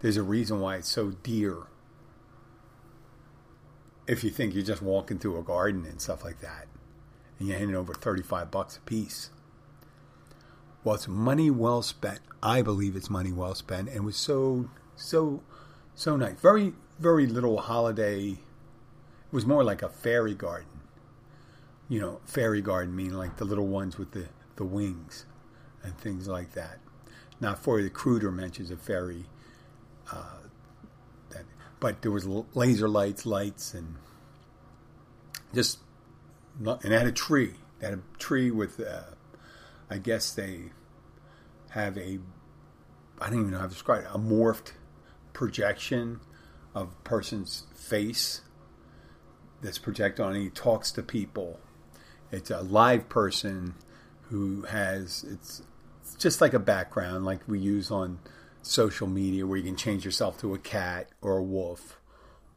There's 0.00 0.16
a 0.16 0.22
reason 0.22 0.60
why 0.60 0.76
it's 0.76 0.88
so 0.88 1.10
dear. 1.22 1.64
If 4.06 4.24
you 4.24 4.30
think 4.30 4.54
you're 4.54 4.64
just 4.64 4.82
walking 4.82 5.18
through 5.18 5.38
a 5.38 5.42
garden 5.42 5.84
and 5.84 6.00
stuff 6.00 6.24
like 6.24 6.40
that, 6.40 6.66
and 7.38 7.48
you're 7.48 7.58
handing 7.58 7.76
over 7.76 7.94
35 7.94 8.50
bucks 8.50 8.76
a 8.76 8.80
piece. 8.80 9.30
Well, 10.82 10.94
it's 10.94 11.08
money 11.08 11.50
well 11.50 11.82
spent. 11.82 12.20
I 12.42 12.62
believe 12.62 12.96
it's 12.96 13.10
money 13.10 13.32
well 13.32 13.54
spent, 13.54 13.88
and 13.88 13.96
it 13.98 14.04
was 14.04 14.16
so, 14.16 14.70
so, 14.96 15.42
so 15.94 16.16
nice. 16.16 16.40
Very, 16.40 16.72
very 16.98 17.26
little 17.26 17.58
holiday. 17.58 18.30
It 18.30 18.38
was 19.32 19.44
more 19.44 19.64
like 19.64 19.82
a 19.82 19.88
fairy 19.88 20.34
garden. 20.34 20.80
You 21.88 22.00
know, 22.00 22.20
fairy 22.24 22.62
garden 22.62 22.94
meaning 22.94 23.14
like 23.14 23.36
the 23.36 23.44
little 23.44 23.66
ones 23.66 23.98
with 23.98 24.12
the, 24.12 24.28
the 24.58 24.64
wings 24.64 25.24
and 25.82 25.96
things 25.96 26.28
like 26.28 26.52
that. 26.52 26.78
Now, 27.40 27.54
for 27.54 27.80
the 27.80 27.88
Cruder 27.88 28.30
mentions 28.30 28.70
a 28.70 28.76
fairy, 28.76 29.24
uh, 30.12 30.42
that, 31.30 31.44
but 31.80 32.02
there 32.02 32.10
was 32.10 32.26
laser 32.54 32.88
lights, 32.88 33.24
lights, 33.24 33.72
and 33.72 33.94
just 35.54 35.78
and 36.64 36.92
had 36.92 37.06
a 37.06 37.12
tree. 37.12 37.54
They 37.78 37.86
had 37.86 37.98
a 37.98 38.18
tree 38.18 38.50
with, 38.50 38.80
uh, 38.80 39.14
I 39.88 39.98
guess 39.98 40.32
they 40.32 40.72
have 41.70 41.96
a, 41.96 42.18
I 43.20 43.30
don't 43.30 43.40
even 43.40 43.50
know 43.52 43.58
how 43.58 43.64
to 43.64 43.70
describe 43.70 44.02
it, 44.02 44.10
a 44.12 44.18
morphed 44.18 44.72
projection 45.32 46.20
of 46.74 46.92
person's 47.04 47.66
face 47.74 48.40
that's 49.62 49.78
projected 49.78 50.24
on. 50.24 50.34
And 50.34 50.42
he 50.42 50.50
talks 50.50 50.90
to 50.92 51.02
people. 51.02 51.60
It's 52.32 52.50
a 52.50 52.60
live 52.60 53.08
person 53.08 53.74
who 54.28 54.62
has 54.62 55.24
it's, 55.30 55.62
just 56.18 56.40
like 56.40 56.54
a 56.54 56.58
background 56.58 57.24
like 57.24 57.46
we 57.46 57.58
use 57.58 57.90
on 57.90 58.18
social 58.62 59.06
media 59.06 59.46
where 59.46 59.58
you 59.58 59.64
can 59.64 59.76
change 59.76 60.04
yourself 60.04 60.38
to 60.40 60.54
a 60.54 60.58
cat 60.58 61.08
or 61.20 61.36
a 61.36 61.42
wolf 61.42 62.00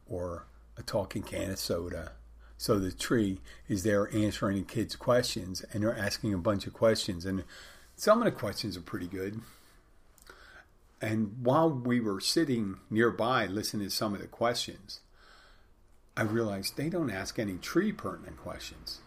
or 0.06 0.46
a 0.76 0.82
talking 0.82 1.22
can 1.22 1.50
of 1.50 1.58
soda. 1.58 2.12
So 2.56 2.78
the 2.78 2.92
tree 2.92 3.40
is 3.68 3.82
there 3.82 4.14
answering 4.14 4.58
the 4.58 4.64
kids' 4.64 4.96
questions 4.96 5.64
and 5.72 5.82
they're 5.82 5.96
asking 5.96 6.32
a 6.32 6.38
bunch 6.38 6.66
of 6.66 6.72
questions 6.72 7.26
and 7.26 7.44
some 7.96 8.18
of 8.18 8.24
the 8.24 8.32
questions 8.32 8.76
are 8.76 8.82
pretty 8.82 9.06
good. 9.06 9.40
And 11.00 11.36
while 11.42 11.68
we 11.68 12.00
were 12.00 12.20
sitting 12.20 12.76
nearby 12.88 13.46
listening 13.46 13.88
to 13.88 13.90
some 13.90 14.14
of 14.14 14.20
the 14.20 14.28
questions, 14.28 15.00
I 16.16 16.22
realized 16.22 16.76
they 16.76 16.88
don't 16.88 17.10
ask 17.10 17.38
any 17.38 17.58
tree 17.58 17.92
pertinent 17.92 18.36
questions. 18.36 19.00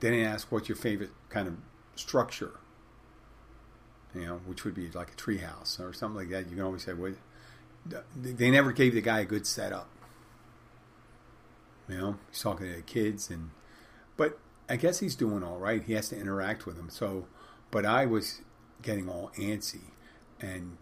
They 0.00 0.10
didn't 0.10 0.26
ask 0.26 0.50
what's 0.52 0.68
your 0.68 0.76
favorite 0.76 1.10
kind 1.28 1.48
of 1.48 1.54
structure, 1.96 2.52
you 4.14 4.26
know, 4.26 4.40
which 4.46 4.64
would 4.64 4.74
be 4.74 4.88
like 4.90 5.12
a 5.12 5.16
treehouse 5.16 5.80
or 5.80 5.92
something 5.92 6.16
like 6.16 6.30
that. 6.30 6.48
You 6.48 6.56
can 6.56 6.64
always 6.64 6.84
say, 6.84 6.92
well, 6.92 7.14
they 8.16 8.50
never 8.50 8.72
gave 8.72 8.94
the 8.94 9.00
guy 9.00 9.20
a 9.20 9.24
good 9.24 9.46
setup. 9.46 9.88
You 11.88 11.98
know, 11.98 12.16
he's 12.30 12.42
talking 12.42 12.68
to 12.68 12.76
the 12.76 12.82
kids, 12.82 13.30
and 13.30 13.50
but 14.16 14.38
I 14.68 14.76
guess 14.76 15.00
he's 15.00 15.16
doing 15.16 15.42
all 15.42 15.58
right. 15.58 15.82
He 15.82 15.94
has 15.94 16.10
to 16.10 16.18
interact 16.18 16.66
with 16.66 16.76
them. 16.76 16.90
So, 16.90 17.26
but 17.70 17.86
I 17.86 18.04
was 18.04 18.42
getting 18.82 19.08
all 19.08 19.32
antsy, 19.38 19.92
and 20.38 20.76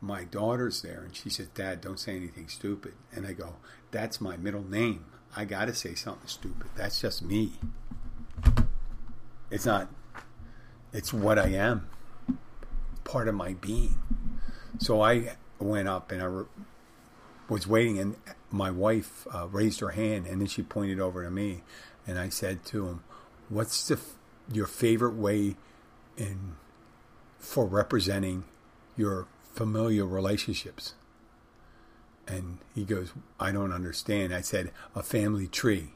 my 0.00 0.22
daughter's 0.22 0.82
there, 0.82 1.02
and 1.02 1.16
she 1.16 1.30
says, 1.30 1.48
"Dad, 1.48 1.80
don't 1.80 1.98
say 1.98 2.14
anything 2.14 2.48
stupid." 2.48 2.94
And 3.12 3.26
I 3.26 3.32
go, 3.32 3.56
"That's 3.90 4.20
my 4.20 4.36
middle 4.36 4.62
name. 4.62 5.06
I 5.34 5.44
got 5.46 5.64
to 5.64 5.74
say 5.74 5.94
something 5.94 6.28
stupid. 6.28 6.68
That's 6.76 7.00
just 7.00 7.22
me." 7.22 7.54
It's 9.50 9.66
not, 9.66 9.88
it's 10.92 11.12
what 11.12 11.38
I 11.38 11.48
am, 11.48 11.88
part 13.04 13.28
of 13.28 13.34
my 13.34 13.54
being. 13.54 13.98
So 14.78 15.00
I 15.00 15.36
went 15.58 15.88
up 15.88 16.10
and 16.12 16.22
I 16.22 16.26
re- 16.26 16.44
was 17.48 17.66
waiting, 17.66 17.98
and 17.98 18.16
my 18.50 18.70
wife 18.70 19.26
uh, 19.32 19.46
raised 19.48 19.80
her 19.80 19.90
hand, 19.90 20.26
and 20.26 20.40
then 20.40 20.48
she 20.48 20.62
pointed 20.62 21.00
over 21.00 21.22
to 21.22 21.30
me, 21.30 21.62
and 22.06 22.18
I 22.18 22.28
said 22.28 22.64
to 22.66 22.86
him, 22.88 23.04
"What's 23.48 23.86
the 23.86 23.94
f- 23.94 24.16
your 24.52 24.66
favorite 24.66 25.14
way 25.14 25.56
in 26.16 26.56
for 27.38 27.66
representing 27.66 28.44
your 28.96 29.26
familial 29.52 30.08
relationships?" 30.08 30.94
And 32.26 32.58
he 32.74 32.84
goes, 32.84 33.12
"I 33.38 33.52
don't 33.52 33.72
understand." 33.72 34.34
I 34.34 34.40
said, 34.40 34.72
"A 34.94 35.02
family 35.02 35.46
tree." 35.46 35.95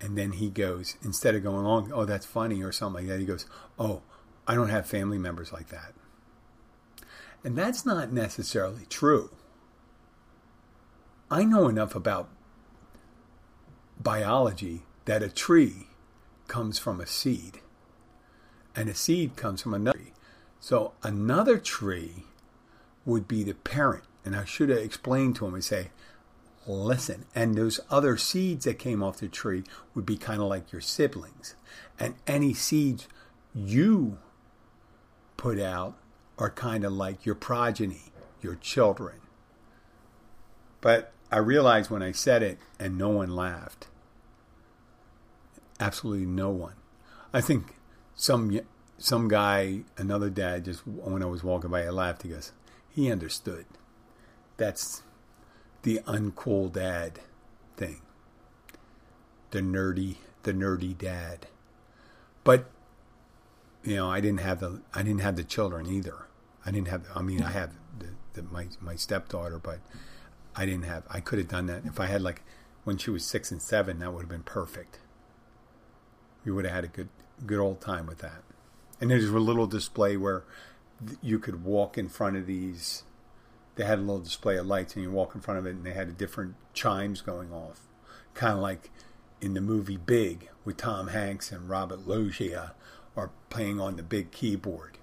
And 0.00 0.16
then 0.16 0.32
he 0.32 0.50
goes, 0.50 0.96
instead 1.02 1.34
of 1.34 1.42
going 1.42 1.64
along, 1.64 1.90
oh, 1.92 2.04
that's 2.04 2.26
funny 2.26 2.62
or 2.62 2.72
something 2.72 3.06
like 3.06 3.08
that, 3.08 3.20
he 3.20 3.26
goes, 3.26 3.46
oh, 3.78 4.02
I 4.46 4.54
don't 4.54 4.68
have 4.68 4.86
family 4.86 5.18
members 5.18 5.52
like 5.52 5.68
that. 5.68 5.94
And 7.42 7.56
that's 7.56 7.86
not 7.86 8.12
necessarily 8.12 8.86
true. 8.90 9.30
I 11.30 11.44
know 11.44 11.68
enough 11.68 11.94
about 11.94 12.28
biology 13.98 14.82
that 15.06 15.22
a 15.22 15.28
tree 15.28 15.88
comes 16.46 16.78
from 16.78 17.00
a 17.00 17.06
seed, 17.06 17.60
and 18.74 18.88
a 18.88 18.94
seed 18.94 19.36
comes 19.36 19.62
from 19.62 19.74
another 19.74 19.98
tree. 19.98 20.12
So 20.60 20.92
another 21.02 21.58
tree 21.58 22.24
would 23.04 23.26
be 23.26 23.42
the 23.42 23.54
parent. 23.54 24.04
And 24.24 24.34
I 24.36 24.44
should 24.44 24.68
have 24.68 24.78
explained 24.78 25.36
to 25.36 25.46
him 25.46 25.54
and 25.54 25.64
say, 25.64 25.90
listen. 26.66 27.24
And 27.34 27.54
those 27.54 27.80
other 27.90 28.16
seeds 28.16 28.64
that 28.64 28.78
came 28.78 29.02
off 29.02 29.18
the 29.18 29.28
tree 29.28 29.64
would 29.94 30.06
be 30.06 30.16
kind 30.16 30.40
of 30.40 30.48
like 30.48 30.72
your 30.72 30.80
siblings. 30.80 31.54
And 31.98 32.14
any 32.26 32.54
seeds 32.54 33.08
you 33.54 34.18
put 35.36 35.58
out 35.58 35.96
are 36.38 36.50
kind 36.50 36.84
of 36.84 36.92
like 36.92 37.24
your 37.24 37.34
progeny, 37.34 38.12
your 38.42 38.54
children. 38.56 39.16
But 40.80 41.12
I 41.30 41.38
realized 41.38 41.90
when 41.90 42.02
I 42.02 42.12
said 42.12 42.42
it, 42.42 42.58
and 42.78 42.96
no 42.96 43.08
one 43.08 43.34
laughed. 43.34 43.88
Absolutely 45.80 46.26
no 46.26 46.50
one. 46.50 46.74
I 47.32 47.40
think 47.40 47.74
some 48.14 48.60
some 48.98 49.28
guy, 49.28 49.80
another 49.98 50.30
dad, 50.30 50.64
just 50.64 50.86
when 50.86 51.22
I 51.22 51.26
was 51.26 51.44
walking 51.44 51.70
by, 51.70 51.84
I 51.84 51.90
laughed. 51.90 52.22
He 52.22 52.30
goes, 52.30 52.52
he 52.88 53.10
understood. 53.10 53.66
That's 54.56 55.02
the 55.82 56.00
uncool 56.06 56.72
dad 56.72 57.20
thing. 57.76 58.00
The 59.50 59.60
nerdy, 59.60 60.16
the 60.42 60.52
nerdy 60.52 60.96
dad. 60.96 61.46
But 62.44 62.70
you 63.82 63.96
know, 63.96 64.10
I 64.10 64.20
didn't 64.20 64.40
have 64.40 64.60
the 64.60 64.82
I 64.92 65.02
didn't 65.02 65.20
have 65.20 65.36
the 65.36 65.44
children 65.44 65.86
either. 65.86 66.26
I 66.64 66.72
didn't 66.72 66.88
have. 66.88 67.06
I 67.14 67.22
mean, 67.22 67.42
I 67.42 67.52
have 67.52 67.70
the, 67.98 68.08
the, 68.34 68.42
my 68.42 68.66
my 68.80 68.96
stepdaughter, 68.96 69.58
but 69.58 69.78
I 70.56 70.66
didn't 70.66 70.84
have. 70.84 71.04
I 71.08 71.20
could 71.20 71.38
have 71.38 71.48
done 71.48 71.66
that 71.66 71.84
if 71.84 72.00
I 72.00 72.06
had 72.06 72.22
like 72.22 72.42
when 72.84 72.98
she 72.98 73.10
was 73.10 73.24
six 73.24 73.52
and 73.52 73.62
seven. 73.62 74.00
That 74.00 74.12
would 74.12 74.22
have 74.22 74.28
been 74.28 74.42
perfect. 74.42 74.98
We 76.44 76.50
would 76.50 76.64
have 76.64 76.74
had 76.74 76.84
a 76.84 76.88
good 76.88 77.08
good 77.46 77.60
old 77.60 77.80
time 77.80 78.06
with 78.06 78.18
that. 78.18 78.42
And 79.00 79.10
there's 79.10 79.28
a 79.28 79.38
little 79.38 79.66
display 79.66 80.16
where 80.16 80.42
you 81.22 81.38
could 81.38 81.64
walk 81.64 81.96
in 81.96 82.08
front 82.08 82.36
of 82.36 82.46
these. 82.46 83.04
They 83.76 83.84
had 83.84 83.98
a 83.98 84.02
little 84.02 84.20
display 84.20 84.56
of 84.56 84.66
lights, 84.66 84.94
and 84.94 85.02
you 85.02 85.10
walk 85.10 85.34
in 85.34 85.40
front 85.40 85.58
of 85.58 85.66
it, 85.66 85.70
and 85.70 85.84
they 85.84 85.92
had 85.92 86.18
different 86.18 86.56
chimes 86.72 87.20
going 87.20 87.52
off, 87.52 87.80
kind 88.34 88.54
of 88.54 88.60
like 88.60 88.90
in 89.40 89.54
the 89.54 89.60
movie 89.60 89.98
Big 89.98 90.48
with 90.64 90.78
Tom 90.78 91.08
Hanks 91.08 91.52
and 91.52 91.68
Robert 91.68 92.06
Loggia 92.06 92.72
are 93.16 93.30
playing 93.50 93.80
on 93.80 93.96
the 93.96 94.02
big 94.02 94.30
keyboard. 94.30 94.98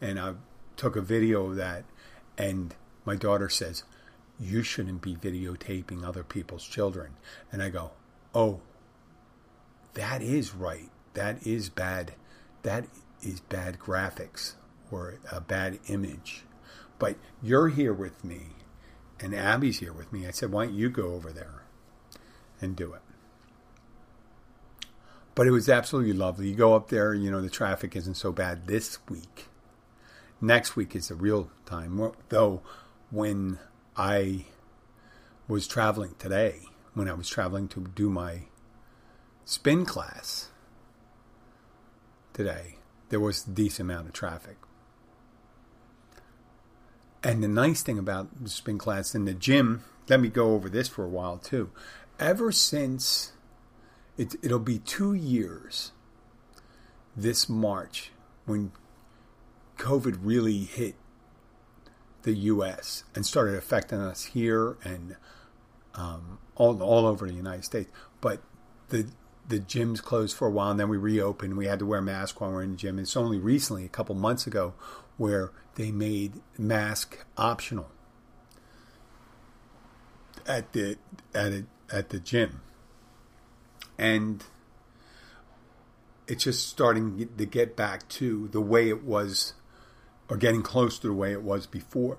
And 0.00 0.18
I 0.18 0.34
took 0.76 0.96
a 0.96 1.00
video 1.00 1.46
of 1.46 1.56
that, 1.56 1.84
and 2.36 2.74
my 3.04 3.16
daughter 3.16 3.48
says, 3.48 3.84
You 4.38 4.62
shouldn't 4.62 5.02
be 5.02 5.14
videotaping 5.14 6.04
other 6.04 6.24
people's 6.24 6.66
children. 6.66 7.12
And 7.52 7.62
I 7.62 7.70
go, 7.70 7.92
Oh, 8.34 8.60
that 9.94 10.22
is 10.22 10.54
right. 10.54 10.90
That 11.14 11.46
is 11.46 11.68
bad. 11.68 12.14
That 12.62 12.86
is 13.22 13.40
bad 13.40 13.78
graphics 13.78 14.54
or 14.90 15.18
a 15.30 15.40
bad 15.40 15.78
image. 15.86 16.44
But 16.98 17.16
you're 17.42 17.68
here 17.68 17.92
with 17.92 18.24
me, 18.24 18.48
and 19.20 19.34
Abby's 19.34 19.80
here 19.80 19.92
with 19.92 20.12
me. 20.12 20.26
I 20.26 20.30
said, 20.30 20.52
Why 20.52 20.66
don't 20.66 20.74
you 20.74 20.90
go 20.90 21.14
over 21.14 21.32
there 21.32 21.64
and 22.60 22.76
do 22.76 22.92
it? 22.94 23.02
But 25.34 25.46
it 25.46 25.50
was 25.50 25.68
absolutely 25.68 26.12
lovely. 26.12 26.48
You 26.48 26.54
go 26.54 26.74
up 26.74 26.88
there, 26.88 27.12
you 27.12 27.30
know, 27.30 27.40
the 27.40 27.50
traffic 27.50 27.96
isn't 27.96 28.14
so 28.14 28.30
bad 28.30 28.66
this 28.66 28.98
week. 29.08 29.46
Next 30.40 30.76
week 30.76 30.94
is 30.94 31.08
the 31.08 31.14
real 31.14 31.50
time. 31.66 32.12
Though, 32.28 32.62
when 33.10 33.58
I 33.96 34.46
was 35.48 35.66
traveling 35.66 36.14
today, 36.18 36.62
when 36.94 37.08
I 37.08 37.14
was 37.14 37.28
traveling 37.28 37.66
to 37.68 37.80
do 37.80 38.08
my 38.08 38.42
spin 39.44 39.84
class 39.84 40.50
today, 42.32 42.76
there 43.08 43.20
was 43.20 43.46
a 43.46 43.50
decent 43.50 43.90
amount 43.90 44.06
of 44.06 44.12
traffic. 44.12 44.56
And 47.24 47.42
the 47.42 47.48
nice 47.48 47.82
thing 47.82 47.98
about 47.98 48.28
spin 48.44 48.76
class 48.76 49.14
in 49.14 49.24
the 49.24 49.32
gym, 49.32 49.82
let 50.08 50.20
me 50.20 50.28
go 50.28 50.52
over 50.52 50.68
this 50.68 50.88
for 50.88 51.04
a 51.04 51.08
while 51.08 51.38
too. 51.38 51.70
Ever 52.20 52.52
since 52.52 53.32
it, 54.18 54.36
it'll 54.42 54.58
be 54.58 54.78
two 54.78 55.14
years 55.14 55.92
this 57.16 57.48
March 57.48 58.12
when 58.44 58.72
COVID 59.78 60.18
really 60.20 60.58
hit 60.58 60.96
the 62.22 62.34
U.S. 62.34 63.04
and 63.14 63.24
started 63.24 63.54
affecting 63.56 64.00
us 64.00 64.26
here 64.26 64.76
and 64.84 65.16
um, 65.94 66.38
all 66.56 66.82
all 66.82 67.06
over 67.06 67.26
the 67.26 67.32
United 67.32 67.64
States. 67.64 67.90
But 68.20 68.42
the 68.90 69.06
the 69.48 69.60
gyms 69.60 70.02
closed 70.02 70.36
for 70.36 70.48
a 70.48 70.50
while, 70.50 70.70
and 70.70 70.80
then 70.80 70.88
we 70.88 70.96
reopened. 70.98 71.56
We 71.56 71.66
had 71.66 71.78
to 71.78 71.86
wear 71.86 72.00
masks 72.02 72.38
while 72.38 72.50
we 72.50 72.56
we're 72.56 72.62
in 72.62 72.72
the 72.72 72.76
gym. 72.76 72.98
It's 72.98 73.16
only 73.16 73.38
recently, 73.38 73.84
a 73.84 73.88
couple 73.88 74.14
months 74.14 74.46
ago, 74.46 74.74
where 75.16 75.52
they 75.74 75.90
made 75.90 76.40
mask 76.58 77.24
optional 77.36 77.90
at 80.46 80.72
the 80.72 80.96
at 81.34 81.52
a, 81.52 81.64
at 81.90 82.10
the 82.10 82.20
gym 82.20 82.60
and 83.98 84.44
it's 86.26 86.44
just 86.44 86.68
starting 86.68 87.28
to 87.36 87.46
get 87.46 87.76
back 87.76 88.08
to 88.08 88.48
the 88.48 88.60
way 88.60 88.88
it 88.88 89.04
was, 89.04 89.54
or 90.28 90.36
getting 90.36 90.62
close 90.62 90.98
to 90.98 91.06
the 91.08 91.12
way 91.12 91.32
it 91.32 91.42
was 91.42 91.66
before. 91.66 92.18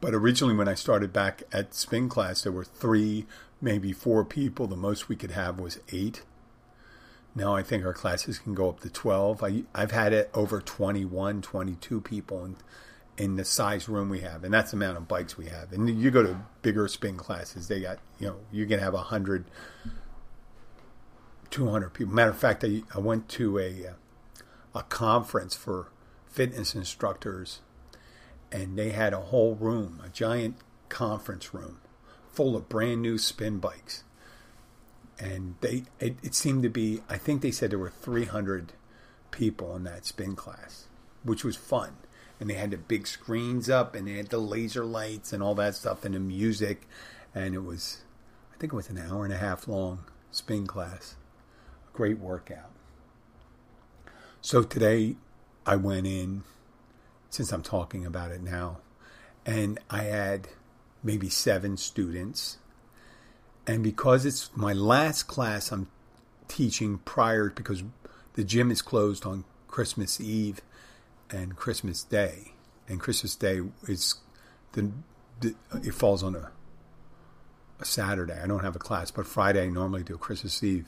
But 0.00 0.14
originally, 0.14 0.54
when 0.54 0.68
I 0.68 0.74
started 0.74 1.12
back 1.12 1.42
at 1.52 1.74
spin 1.74 2.08
class, 2.08 2.42
there 2.42 2.52
were 2.52 2.64
three, 2.64 3.26
maybe 3.60 3.92
four 3.92 4.24
people. 4.24 4.66
The 4.66 4.76
most 4.76 5.08
we 5.08 5.16
could 5.16 5.30
have 5.30 5.60
was 5.60 5.78
eight. 5.92 6.22
Now 7.34 7.54
I 7.54 7.62
think 7.62 7.84
our 7.84 7.94
classes 7.94 8.38
can 8.38 8.54
go 8.54 8.68
up 8.68 8.80
to 8.80 8.90
12. 8.90 9.42
I, 9.42 9.62
I've 9.74 9.92
had 9.92 10.12
it 10.12 10.30
over 10.34 10.60
21, 10.60 11.42
22 11.42 12.00
people 12.02 12.44
in, 12.44 12.56
in 13.16 13.36
the 13.36 13.44
size 13.44 13.88
room 13.88 14.10
we 14.10 14.20
have. 14.20 14.44
And 14.44 14.52
that's 14.52 14.72
the 14.72 14.76
amount 14.76 14.98
of 14.98 15.08
bikes 15.08 15.38
we 15.38 15.46
have. 15.46 15.72
And 15.72 15.88
you 15.88 16.10
go 16.10 16.22
to 16.22 16.36
bigger 16.60 16.88
spin 16.88 17.16
classes, 17.16 17.68
they 17.68 17.80
got, 17.80 17.98
you 18.18 18.28
know, 18.28 18.36
you 18.50 18.66
can 18.66 18.80
have 18.80 18.92
100, 18.92 19.46
200 21.50 21.94
people. 21.94 22.14
Matter 22.14 22.30
of 22.30 22.38
fact, 22.38 22.64
I, 22.64 22.82
I 22.94 22.98
went 22.98 23.28
to 23.30 23.58
a, 23.58 23.86
uh, 23.88 23.92
a 24.74 24.82
conference 24.84 25.54
for 25.54 25.88
fitness 26.26 26.74
instructors, 26.74 27.60
and 28.50 28.76
they 28.76 28.90
had 28.90 29.12
a 29.12 29.20
whole 29.20 29.54
room, 29.54 30.02
a 30.04 30.08
giant 30.08 30.56
conference 30.88 31.54
room, 31.54 31.78
full 32.30 32.56
of 32.56 32.68
brand 32.68 33.00
new 33.00 33.16
spin 33.18 33.58
bikes. 33.58 34.04
And 35.18 35.56
they 35.60 35.84
it, 36.00 36.16
it 36.22 36.34
seemed 36.34 36.62
to 36.64 36.68
be, 36.68 37.02
I 37.08 37.16
think 37.18 37.42
they 37.42 37.50
said 37.50 37.70
there 37.70 37.78
were 37.78 37.90
300 37.90 38.72
people 39.30 39.76
in 39.76 39.84
that 39.84 40.04
spin 40.04 40.34
class, 40.34 40.86
which 41.22 41.44
was 41.44 41.56
fun. 41.56 41.96
And 42.40 42.50
they 42.50 42.54
had 42.54 42.72
the 42.72 42.76
big 42.76 43.06
screens 43.06 43.70
up, 43.70 43.94
and 43.94 44.08
they 44.08 44.14
had 44.14 44.30
the 44.30 44.38
laser 44.38 44.84
lights 44.84 45.32
and 45.32 45.42
all 45.42 45.54
that 45.56 45.76
stuff, 45.76 46.04
and 46.04 46.14
the 46.14 46.20
music. 46.20 46.88
And 47.34 47.54
it 47.54 47.62
was, 47.62 48.02
I 48.52 48.58
think 48.58 48.72
it 48.72 48.76
was 48.76 48.90
an 48.90 48.98
hour 48.98 49.24
and 49.24 49.32
a 49.32 49.36
half 49.36 49.68
long 49.68 50.04
spin 50.32 50.66
class 50.66 51.14
great 51.92 52.18
workout. 52.18 52.70
So 54.40 54.62
today 54.62 55.16
I 55.66 55.76
went 55.76 56.06
in, 56.06 56.42
since 57.30 57.52
I'm 57.52 57.62
talking 57.62 58.06
about 58.06 58.30
it 58.30 58.42
now, 58.42 58.78
and 59.44 59.78
I 59.90 60.04
had 60.04 60.48
maybe 61.02 61.28
seven 61.28 61.76
students. 61.76 62.58
And 63.66 63.82
because 63.82 64.24
it's 64.24 64.50
my 64.56 64.72
last 64.72 65.24
class 65.24 65.70
I'm 65.70 65.88
teaching 66.48 66.98
prior, 66.98 67.50
because 67.50 67.82
the 68.34 68.44
gym 68.44 68.70
is 68.70 68.82
closed 68.82 69.24
on 69.24 69.44
Christmas 69.68 70.20
Eve 70.20 70.60
and 71.30 71.56
Christmas 71.56 72.02
Day. 72.02 72.52
And 72.88 73.00
Christmas 73.00 73.36
Day 73.36 73.60
is 73.86 74.16
the, 74.72 74.90
the 75.40 75.54
it 75.82 75.94
falls 75.94 76.22
on 76.22 76.34
a, 76.34 76.50
a 77.80 77.84
Saturday. 77.84 78.38
I 78.42 78.46
don't 78.46 78.64
have 78.64 78.76
a 78.76 78.80
class, 78.80 79.10
but 79.10 79.26
Friday 79.26 79.62
I 79.62 79.68
normally 79.68 80.02
do 80.02 80.16
Christmas 80.18 80.62
Eve 80.62 80.86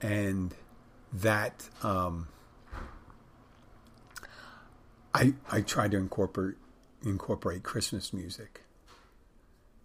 and 0.00 0.54
that 1.12 1.68
um, 1.82 2.28
I 5.14 5.34
I 5.50 5.60
try 5.60 5.88
to 5.88 5.96
incorporate 5.96 6.56
incorporate 7.04 7.62
Christmas 7.62 8.12
music 8.12 8.62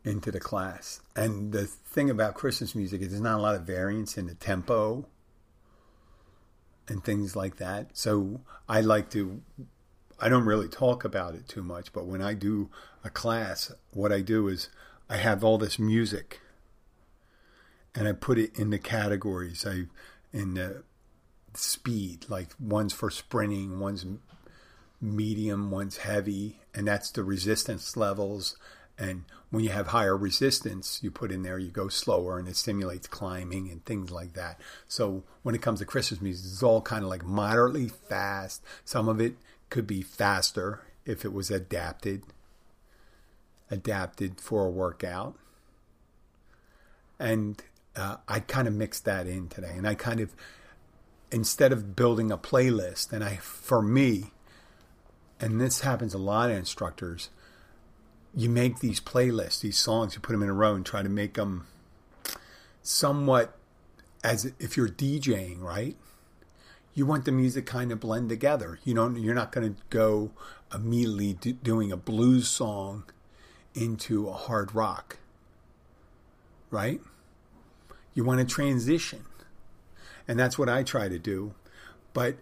into 0.03 0.31
the 0.31 0.39
class. 0.39 1.01
And 1.15 1.51
the 1.51 1.65
thing 1.65 2.09
about 2.09 2.35
Christmas 2.35 2.75
music 2.75 3.01
is 3.01 3.09
there's 3.09 3.21
not 3.21 3.39
a 3.39 3.41
lot 3.41 3.55
of 3.55 3.63
variance 3.63 4.17
in 4.17 4.27
the 4.27 4.35
tempo 4.35 5.05
and 6.87 7.03
things 7.03 7.35
like 7.35 7.57
that. 7.57 7.91
So 7.93 8.41
I 8.67 8.81
like 8.81 9.09
to 9.11 9.41
I 10.19 10.29
don't 10.29 10.45
really 10.45 10.67
talk 10.67 11.03
about 11.03 11.35
it 11.35 11.47
too 11.47 11.63
much, 11.63 11.91
but 11.91 12.05
when 12.05 12.21
I 12.21 12.33
do 12.33 12.69
a 13.03 13.09
class, 13.09 13.73
what 13.91 14.11
I 14.11 14.21
do 14.21 14.47
is 14.47 14.69
I 15.09 15.17
have 15.17 15.43
all 15.43 15.57
this 15.57 15.77
music 15.79 16.39
and 17.95 18.07
I 18.07 18.13
put 18.13 18.37
it 18.37 18.57
in 18.57 18.69
the 18.69 18.79
categories. 18.79 19.65
I 19.65 19.85
in 20.31 20.55
the 20.55 20.83
speed, 21.53 22.25
like 22.29 22.49
one's 22.59 22.93
for 22.93 23.09
sprinting, 23.09 23.79
one's 23.79 24.05
medium, 24.99 25.69
one's 25.71 25.97
heavy, 25.97 26.59
and 26.73 26.87
that's 26.87 27.11
the 27.11 27.23
resistance 27.23 27.95
levels. 27.95 28.57
And 28.97 29.25
when 29.53 29.63
you 29.63 29.69
have 29.69 29.85
higher 29.85 30.17
resistance, 30.17 30.99
you 31.03 31.11
put 31.11 31.31
in 31.31 31.43
there, 31.43 31.59
you 31.59 31.69
go 31.69 31.87
slower 31.87 32.39
and 32.39 32.47
it 32.47 32.55
stimulates 32.55 33.05
climbing 33.05 33.69
and 33.69 33.85
things 33.85 34.09
like 34.09 34.33
that. 34.33 34.59
So 34.87 35.21
when 35.43 35.53
it 35.53 35.61
comes 35.61 35.77
to 35.77 35.85
Christmas 35.85 36.19
music, 36.21 36.47
it's 36.51 36.63
all 36.63 36.81
kind 36.81 37.03
of 37.03 37.09
like 37.11 37.23
moderately 37.23 37.87
fast. 37.87 38.63
Some 38.83 39.07
of 39.07 39.21
it 39.21 39.35
could 39.69 39.85
be 39.85 40.01
faster 40.01 40.81
if 41.05 41.23
it 41.23 41.31
was 41.31 41.51
adapted, 41.51 42.23
adapted 43.69 44.41
for 44.41 44.65
a 44.65 44.71
workout. 44.71 45.37
And 47.19 47.61
uh, 47.95 48.17
I 48.27 48.39
kind 48.39 48.67
of 48.67 48.73
mixed 48.73 49.05
that 49.05 49.27
in 49.27 49.49
today. 49.49 49.75
And 49.77 49.87
I 49.87 49.93
kind 49.93 50.19
of, 50.19 50.33
instead 51.31 51.71
of 51.71 51.95
building 51.95 52.31
a 52.31 52.39
playlist, 52.39 53.13
and 53.13 53.23
I, 53.23 53.35
for 53.35 53.83
me, 53.83 54.31
and 55.39 55.61
this 55.61 55.81
happens 55.81 56.15
a 56.15 56.17
lot 56.17 56.49
of 56.49 56.57
instructors, 56.57 57.29
you 58.35 58.49
make 58.49 58.79
these 58.79 58.99
playlists, 58.99 59.61
these 59.61 59.77
songs, 59.77 60.15
you 60.15 60.19
put 60.19 60.31
them 60.31 60.43
in 60.43 60.49
a 60.49 60.53
row 60.53 60.73
and 60.75 60.85
try 60.85 61.03
to 61.03 61.09
make 61.09 61.35
them 61.35 61.67
somewhat 62.81 63.57
as 64.23 64.51
if 64.59 64.75
you're 64.75 64.89
DJing, 64.89 65.61
right? 65.61 65.95
You 66.93 67.05
want 67.05 67.25
the 67.25 67.31
music 67.31 67.65
kind 67.65 67.91
of 67.91 67.99
blend 67.99 68.29
together. 68.29 68.79
You 68.83 68.93
know, 68.93 69.09
you're 69.09 69.35
not 69.35 69.51
going 69.51 69.73
to 69.73 69.81
go 69.89 70.31
immediately 70.73 71.33
do, 71.33 71.53
doing 71.53 71.91
a 71.91 71.97
blues 71.97 72.47
song 72.47 73.03
into 73.75 74.29
a 74.29 74.33
hard 74.33 74.73
rock, 74.73 75.17
right? 76.69 77.01
You 78.13 78.23
want 78.23 78.39
to 78.39 78.45
transition. 78.45 79.25
And 80.27 80.39
that's 80.39 80.57
what 80.57 80.69
I 80.69 80.83
try 80.83 81.09
to 81.09 81.19
do. 81.19 81.53
But 82.13 82.37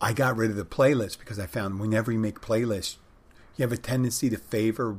I 0.00 0.12
got 0.12 0.36
rid 0.36 0.50
of 0.50 0.56
the 0.56 0.64
playlist 0.64 1.18
because 1.18 1.38
I 1.38 1.46
found 1.46 1.80
whenever 1.80 2.12
you 2.12 2.18
make 2.18 2.40
playlists, 2.40 2.96
you 3.56 3.62
have 3.62 3.72
a 3.72 3.78
tendency 3.78 4.28
to 4.28 4.36
favor 4.36 4.96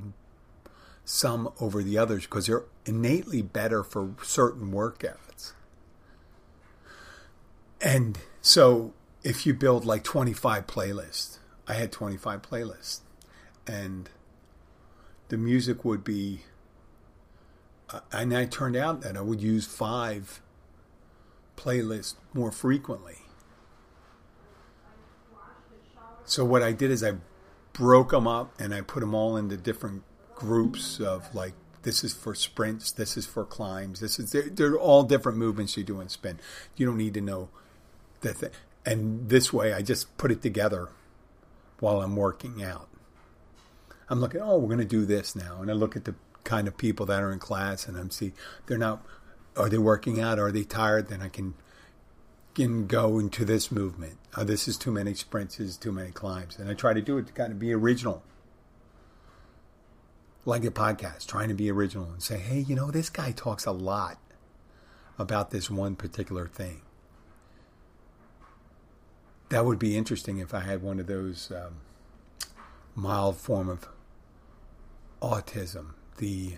some 1.10 1.50
over 1.62 1.82
the 1.82 1.98
others 1.98 2.24
because 2.24 2.48
they're 2.48 2.66
innately 2.86 3.42
better 3.42 3.82
for 3.82 4.14
certain 4.22 4.74
workouts. 4.74 5.54
And 7.82 8.18
so 8.42 8.94
if 9.24 9.46
you 9.46 9.54
build 9.54 9.86
like 9.86 10.04
25 10.04 10.68
playlists, 10.68 11.38
I 11.66 11.76
had 11.76 11.94
25 11.94 12.42
playlists, 12.42 13.00
and 13.66 14.10
the 15.30 15.38
music 15.38 15.86
would 15.86 16.04
be, 16.04 16.42
and 18.12 18.36
I 18.36 18.46
turned 18.46 18.76
out 18.76 19.02
that 19.02 19.16
I 19.16 19.22
would 19.22 19.42
use 19.42 19.66
five 19.66 20.42
playlists 21.56 22.16
more 22.34 22.52
frequently. 22.52 23.20
So 26.26 26.44
what 26.44 26.62
I 26.62 26.74
did 26.74 26.92
is 26.92 27.02
I 27.02 27.14
broke 27.72 28.12
them 28.12 28.28
up 28.28 28.54
and 28.60 28.74
I 28.74 28.82
put 28.82 29.00
them 29.00 29.16
all 29.16 29.38
into 29.38 29.56
different 29.56 30.04
groups 30.38 31.00
of 31.00 31.34
like 31.34 31.54
this 31.82 32.04
is 32.04 32.14
for 32.14 32.36
sprints, 32.36 32.92
this 32.92 33.18
is 33.18 33.26
for 33.26 33.44
climbs, 33.44 34.00
this 34.00 34.20
is 34.20 34.32
they're, 34.32 34.50
they're 34.50 34.78
all 34.78 35.04
different 35.04 35.38
movements 35.38 35.76
you 35.78 35.84
do 35.84 36.00
in 36.00 36.10
spin. 36.10 36.40
You 36.76 36.86
don't 36.86 36.98
need 36.98 37.16
to 37.16 37.22
know 37.22 37.50
the 38.22 38.34
thing. 38.34 38.52
And 38.86 39.30
this 39.30 39.52
way, 39.52 39.74
I 39.74 39.82
just 39.82 40.16
put 40.18 40.32
it 40.32 40.42
together 40.42 40.90
while 41.80 42.02
I'm 42.02 42.16
working 42.16 42.64
out. 42.64 42.88
I'm 44.10 44.22
looking, 44.22 44.42
oh, 44.42 44.58
we're 44.58 44.68
going 44.68 44.80
to 44.80 44.86
do 44.86 45.06
this 45.06 45.36
now, 45.36 45.62
and 45.62 45.70
I 45.70 45.74
look 45.74 45.96
at 45.96 46.06
the 46.06 46.16
kind 46.44 46.68
of 46.68 46.78
people 46.78 47.06
that 47.08 47.22
are 47.22 47.34
in 47.34 47.40
class, 47.40 47.88
and 47.88 47.98
I'm 47.98 48.12
see 48.12 48.32
they're 48.68 48.78
not. 48.78 49.06
Are 49.58 49.70
they 49.70 49.80
working 49.80 50.22
out? 50.22 50.40
Are 50.40 50.52
they 50.52 50.64
tired? 50.64 51.10
Then 51.10 51.22
I 51.22 51.30
can 51.30 51.56
can 52.54 52.88
go 52.88 53.20
into 53.20 53.44
this 53.44 53.72
movement. 53.72 54.18
Oh, 54.36 54.44
this 54.44 54.68
is 54.68 54.78
too 54.78 54.92
many 54.92 55.14
sprints, 55.14 55.60
is 55.60 55.78
too 55.78 55.92
many 55.92 56.12
climbs. 56.12 56.58
And 56.58 56.70
I 56.70 56.74
try 56.74 56.94
to 56.94 57.02
do 57.02 57.18
it 57.18 57.28
to 57.28 57.34
kind 57.34 57.52
of 57.52 57.60
be 57.60 57.74
original. 57.74 58.24
Like 60.48 60.64
a 60.64 60.72
podcast, 60.72 61.28
trying 61.28 61.50
to 61.50 61.54
be 61.54 61.70
original 61.70 62.06
and 62.06 62.24
say, 62.24 62.38
hey, 62.38 62.60
you 62.60 62.76
know, 62.76 62.90
this 62.90 63.10
guy 63.10 63.32
talks 63.32 63.66
a 63.66 63.72
lot 63.72 64.18
about 65.20 65.52
this 65.52 65.70
one 65.70 65.96
particular 65.96 66.48
thing. 66.48 66.82
That 69.50 69.66
would 69.66 69.78
be 69.78 69.98
interesting 69.98 70.40
if 70.40 70.54
I 70.54 70.62
had 70.62 70.82
one 70.82 71.00
of 71.00 71.08
those 71.08 71.52
um, 71.52 71.78
mild 72.96 73.38
form 73.38 73.70
of 73.70 73.88
autism, 75.22 75.94
the 76.18 76.58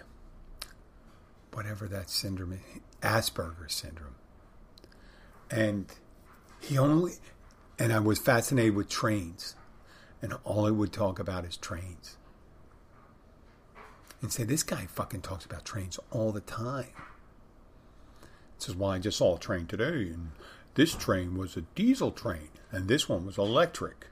whatever 1.51 1.87
that 1.87 2.09
syndrome 2.09 2.53
is, 2.53 2.81
Asperger's 3.01 3.73
syndrome 3.73 4.15
and 5.51 5.85
he 6.59 6.77
only 6.77 7.13
and 7.77 7.93
I 7.93 7.99
was 7.99 8.19
fascinated 8.19 8.75
with 8.75 8.89
trains, 8.89 9.55
and 10.21 10.33
all 10.43 10.65
he 10.65 10.71
would 10.71 10.91
talk 10.91 11.17
about 11.17 11.45
is 11.45 11.55
trains. 11.55 12.17
And 14.21 14.31
say 14.31 14.43
this 14.43 14.63
guy 14.63 14.85
fucking 14.85 15.21
talks 15.21 15.45
about 15.45 15.65
trains 15.65 15.99
all 16.11 16.31
the 16.31 16.41
time. 16.41 16.87
This 18.57 18.69
is 18.69 18.75
why 18.75 18.95
I 18.95 18.99
just 18.99 19.17
saw 19.17 19.37
a 19.37 19.39
train 19.39 19.65
today, 19.67 20.09
and 20.09 20.31
this 20.75 20.93
train 20.93 21.37
was 21.37 21.55
a 21.55 21.61
diesel 21.75 22.11
train, 22.11 22.49
and 22.71 22.87
this 22.87 23.07
one 23.07 23.25
was 23.25 23.37
electric. 23.37 24.07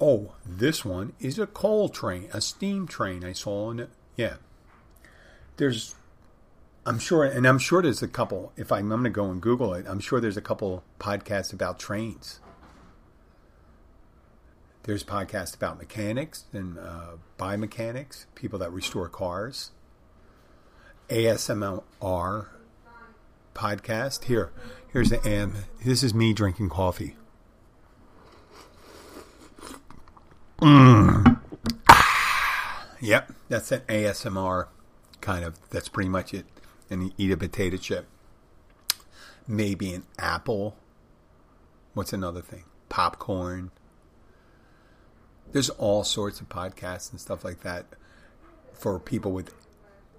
Oh, 0.00 0.34
this 0.44 0.84
one 0.84 1.14
is 1.18 1.38
a 1.38 1.46
coal 1.46 1.88
train, 1.88 2.28
a 2.32 2.40
steam 2.40 2.86
train 2.86 3.24
I 3.24 3.32
saw 3.32 3.70
in 3.70 3.80
it. 3.80 3.90
Yeah. 4.16 4.34
There's 5.56 5.96
I'm 6.88 6.98
sure, 6.98 7.22
and 7.24 7.46
I'm 7.46 7.58
sure 7.58 7.82
there's 7.82 8.02
a 8.02 8.08
couple. 8.08 8.50
If 8.56 8.72
I'm, 8.72 8.90
I'm 8.92 9.02
going 9.02 9.04
to 9.04 9.10
go 9.10 9.30
and 9.30 9.42
Google 9.42 9.74
it, 9.74 9.84
I'm 9.86 10.00
sure 10.00 10.20
there's 10.20 10.38
a 10.38 10.42
couple 10.42 10.82
podcasts 10.98 11.52
about 11.52 11.78
trains. 11.78 12.40
There's 14.88 15.04
podcasts 15.04 15.54
about 15.54 15.76
mechanics 15.76 16.46
and 16.50 16.78
uh, 16.78 17.16
biomechanics, 17.38 18.24
people 18.34 18.58
that 18.60 18.72
restore 18.72 19.06
cars. 19.10 19.72
ASMR 21.10 22.46
podcast. 23.54 24.24
Here, 24.24 24.50
here's 24.90 25.10
the 25.10 25.20
AM. 25.28 25.52
This 25.84 26.02
is 26.02 26.14
me 26.14 26.32
drinking 26.32 26.70
coffee. 26.70 27.16
Mm. 30.62 31.38
yep, 33.02 33.30
that's 33.50 33.70
an 33.70 33.82
ASMR 33.90 34.68
kind 35.20 35.44
of. 35.44 35.56
That's 35.68 35.90
pretty 35.90 36.08
much 36.08 36.32
it 36.32 36.46
and 36.88 37.12
eat 37.18 37.30
a 37.30 37.36
potato 37.36 37.76
chip. 37.76 38.06
Maybe 39.46 39.92
an 39.92 40.04
apple. 40.18 40.78
What's 41.92 42.14
another 42.14 42.40
thing? 42.40 42.64
Popcorn. 42.88 43.70
There's 45.52 45.70
all 45.70 46.04
sorts 46.04 46.40
of 46.40 46.48
podcasts 46.48 47.10
and 47.10 47.20
stuff 47.20 47.44
like 47.44 47.60
that 47.60 47.86
for 48.72 48.98
people 48.98 49.32
with. 49.32 49.54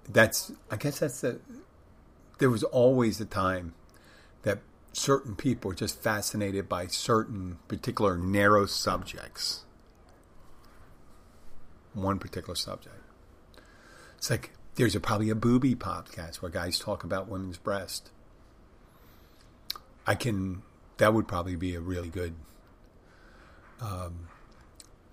That's 0.08 0.52
I 0.70 0.76
guess 0.76 1.00
that's 1.00 1.20
the. 1.20 1.40
There 2.38 2.50
was 2.50 2.64
always 2.64 3.20
a 3.20 3.24
time 3.24 3.74
that 4.42 4.58
certain 4.92 5.36
people 5.36 5.68
were 5.68 5.74
just 5.74 6.02
fascinated 6.02 6.68
by 6.68 6.86
certain 6.86 7.58
particular 7.68 8.16
narrow 8.16 8.66
subjects. 8.66 9.64
One 11.92 12.18
particular 12.18 12.54
subject. 12.54 12.96
It's 14.16 14.30
like 14.30 14.52
there's 14.76 14.94
a, 14.94 15.00
probably 15.00 15.30
a 15.30 15.34
booby 15.34 15.74
podcast 15.74 16.36
where 16.36 16.50
guys 16.50 16.78
talk 16.78 17.04
about 17.04 17.28
women's 17.28 17.58
breast. 17.58 18.10
I 20.06 20.14
can. 20.14 20.62
That 20.96 21.14
would 21.14 21.28
probably 21.28 21.56
be 21.56 21.74
a 21.74 21.80
really 21.80 22.08
good 22.08 22.34
um, 23.80 24.28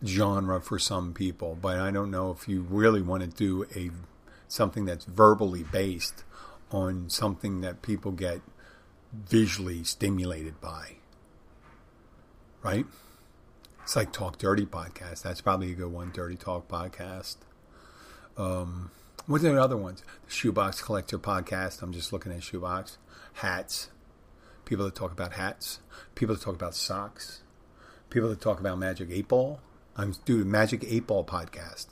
genre 0.05 0.61
for 0.61 0.79
some 0.79 1.13
people, 1.13 1.57
but 1.59 1.79
I 1.79 1.91
don't 1.91 2.11
know 2.11 2.31
if 2.31 2.47
you 2.47 2.61
really 2.61 3.01
want 3.01 3.23
to 3.23 3.27
do 3.27 3.65
a 3.75 3.91
something 4.47 4.85
that's 4.85 5.05
verbally 5.05 5.63
based 5.63 6.23
on 6.71 7.09
something 7.09 7.61
that 7.61 7.81
people 7.81 8.11
get 8.11 8.41
visually 9.13 9.83
stimulated 9.83 10.59
by. 10.61 10.97
Right? 12.63 12.85
It's 13.83 13.95
like 13.95 14.11
Talk 14.11 14.37
Dirty 14.37 14.65
podcast. 14.65 15.21
That's 15.21 15.41
probably 15.41 15.71
a 15.71 15.75
good 15.75 15.91
one. 15.91 16.11
Dirty 16.13 16.35
Talk 16.35 16.67
podcast. 16.67 17.37
Um, 18.37 18.91
what 19.25 19.43
are 19.43 19.53
the 19.53 19.61
other 19.61 19.77
ones? 19.77 20.03
The 20.25 20.31
Shoebox 20.33 20.81
Collector 20.81 21.17
podcast. 21.17 21.81
I'm 21.81 21.93
just 21.93 22.11
looking 22.11 22.31
at 22.31 22.43
Shoebox. 22.43 22.97
Hats. 23.35 23.89
People 24.65 24.85
that 24.85 24.95
talk 24.95 25.11
about 25.11 25.33
hats. 25.33 25.79
People 26.15 26.35
that 26.35 26.43
talk 26.43 26.55
about 26.55 26.75
socks. 26.75 27.43
People 28.09 28.29
that 28.29 28.41
talk 28.41 28.59
about 28.59 28.77
Magic 28.77 29.09
8 29.09 29.27
Ball. 29.27 29.59
I'm 29.97 30.13
doing 30.25 30.49
Magic 30.51 30.85
8 30.87 31.07
Ball 31.07 31.23
podcast. 31.23 31.87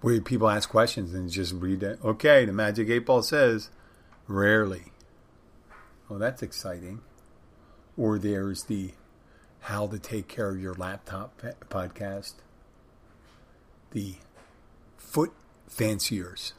Where 0.00 0.20
people 0.20 0.50
ask 0.50 0.68
questions 0.68 1.14
and 1.14 1.30
just 1.30 1.54
read 1.54 1.84
it. 1.84 2.00
Okay, 2.04 2.44
the 2.44 2.52
Magic 2.52 2.90
8 2.90 3.06
Ball 3.06 3.22
says, 3.22 3.70
rarely. 4.26 4.86
Oh, 6.10 6.18
that's 6.18 6.42
exciting. 6.42 7.02
Or 7.96 8.18
there's 8.18 8.64
the 8.64 8.94
How 9.60 9.86
to 9.86 9.98
Take 9.98 10.26
Care 10.26 10.50
of 10.50 10.60
Your 10.60 10.74
Laptop 10.74 11.40
podcast. 11.70 12.34
The 13.92 14.16
Foot 14.96 15.32
Fanciers 15.68 16.52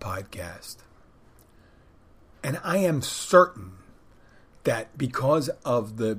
podcast. 0.00 0.78
And 2.42 2.58
I 2.64 2.78
am 2.78 3.02
certain 3.02 3.74
that 4.64 4.98
because 4.98 5.48
of 5.64 5.96
the 5.96 6.18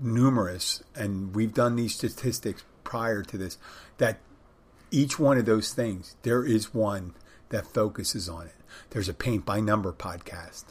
numerous, 0.00 0.82
and 0.94 1.34
we've 1.34 1.54
done 1.54 1.76
these 1.76 1.94
statistics 1.94 2.64
prior 2.84 3.22
to 3.22 3.36
this, 3.36 3.58
that 3.98 4.20
each 4.90 5.18
one 5.18 5.38
of 5.38 5.46
those 5.46 5.72
things, 5.72 6.16
there 6.22 6.44
is 6.44 6.72
one 6.74 7.14
that 7.50 7.66
focuses 7.66 8.28
on 8.28 8.46
it. 8.46 8.54
There's 8.90 9.08
a 9.08 9.14
paint 9.14 9.44
by 9.44 9.60
number 9.60 9.92
podcast. 9.92 10.64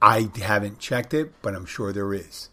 I 0.00 0.30
haven't 0.36 0.78
checked 0.78 1.12
it, 1.12 1.32
but 1.42 1.54
I'm 1.54 1.66
sure 1.66 1.92
there 1.92 2.14
is. 2.14 2.50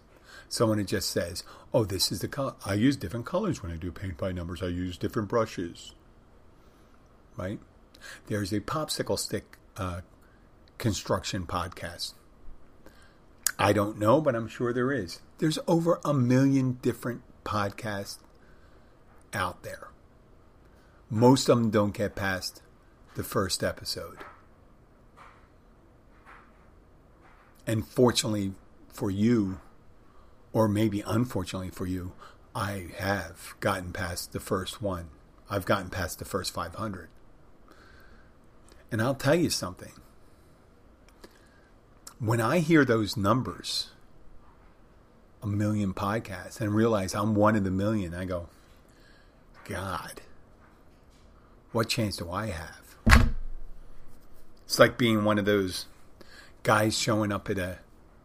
Someone 0.49 0.83
just 0.85 1.09
says, 1.09 1.43
"Oh, 1.73 1.85
this 1.85 2.11
is 2.11 2.21
the 2.21 2.27
color. 2.27 2.55
I 2.65 2.73
use 2.73 2.95
different 2.95 3.25
colors 3.25 3.61
when 3.61 3.71
I 3.71 3.75
do 3.75 3.91
paint 3.91 4.17
by 4.17 4.31
numbers. 4.31 4.63
I 4.63 4.67
use 4.67 4.97
different 4.97 5.29
brushes." 5.29 5.93
Right? 7.37 7.59
There's 8.27 8.53
a 8.53 8.61
popsicle 8.61 9.19
stick 9.19 9.57
uh, 9.77 10.01
construction 10.77 11.45
podcast. 11.45 12.13
I 13.57 13.73
don't 13.73 13.97
know, 13.97 14.19
but 14.21 14.35
I'm 14.35 14.47
sure 14.47 14.73
there 14.73 14.91
is. 14.91 15.21
There's 15.37 15.59
over 15.67 15.99
a 16.03 16.13
million 16.13 16.79
different 16.81 17.21
podcasts 17.43 18.17
out 19.33 19.63
there. 19.63 19.89
Most 21.09 21.47
of 21.47 21.57
them 21.57 21.69
don't 21.69 21.93
get 21.93 22.15
past 22.15 22.61
the 23.15 23.23
first 23.23 23.63
episode. 23.63 24.17
And 27.67 27.87
fortunately 27.87 28.53
for 28.89 29.09
you, 29.09 29.59
or 30.53 30.67
maybe 30.67 31.01
unfortunately 31.05 31.69
for 31.69 31.85
you, 31.85 32.13
I 32.53 32.87
have 32.97 33.55
gotten 33.59 33.91
past 33.91 34.31
the 34.31 34.39
first 34.39 34.81
one. 34.81 35.09
I've 35.49 35.65
gotten 35.65 35.89
past 35.89 36.19
the 36.19 36.25
first 36.25 36.53
500. 36.53 37.09
And 38.91 39.01
I'll 39.01 39.15
tell 39.15 39.35
you 39.35 39.49
something. 39.49 39.91
When 42.19 42.39
I 42.39 42.59
hear 42.59 42.85
those 42.85 43.17
numbers, 43.17 43.89
a 45.43 45.47
million 45.47 45.93
podcasts, 45.93 46.61
and 46.61 46.73
realize 46.73 47.13
I'm 47.13 47.35
one 47.35 47.55
of 47.57 47.65
the 47.65 47.71
million, 47.71 48.13
I 48.13 48.23
go, 48.23 48.47
God, 49.65 50.21
what 51.73 51.89
chance 51.89 52.17
do 52.17 52.31
I 52.31 52.47
have? 52.47 53.31
It's 54.63 54.79
like 54.79 54.97
being 54.97 55.25
one 55.25 55.37
of 55.37 55.45
those 55.45 55.87
guys 56.63 56.97
showing 56.97 57.33
up 57.33 57.49
at 57.49 57.57
a 57.57 57.79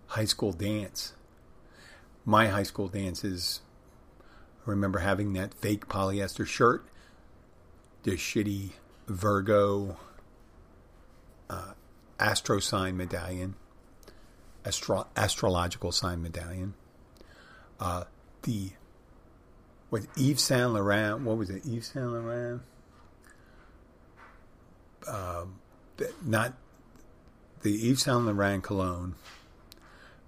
high 0.07 0.25
school 0.25 0.53
dance. 0.53 1.15
My 2.25 2.47
high 2.47 2.63
school 2.63 2.89
dances, 2.89 3.61
I 4.67 4.71
remember 4.71 5.01
having 5.01 5.33
that 5.33 5.53
fake 5.53 5.89
polyester 5.89 6.47
shirt, 6.47 6.87
the 8.05 8.13
shitty 8.13 8.71
Virgo 9.09 9.97
uh, 11.51 11.73
astro 12.21 12.61
sign 12.61 12.97
medallion, 12.97 13.57
astro- 14.65 15.07
astrological 15.17 15.93
sign 15.93 16.23
medallion, 16.23 16.75
uh, 17.79 18.05
the 18.43 18.71
with 19.91 20.09
Yves 20.17 20.43
Saint 20.43 20.73
Laurent. 20.73 21.23
What 21.23 21.37
was 21.37 21.51
it? 21.51 21.65
Yves 21.65 21.89
Saint 21.89 22.07
Laurent. 22.07 22.63
Uh, 25.07 25.47
not 26.25 26.55
the 27.63 27.91
Yves 27.91 28.03
Saint 28.03 28.27
Laurent 28.27 28.63
cologne. 28.63 29.15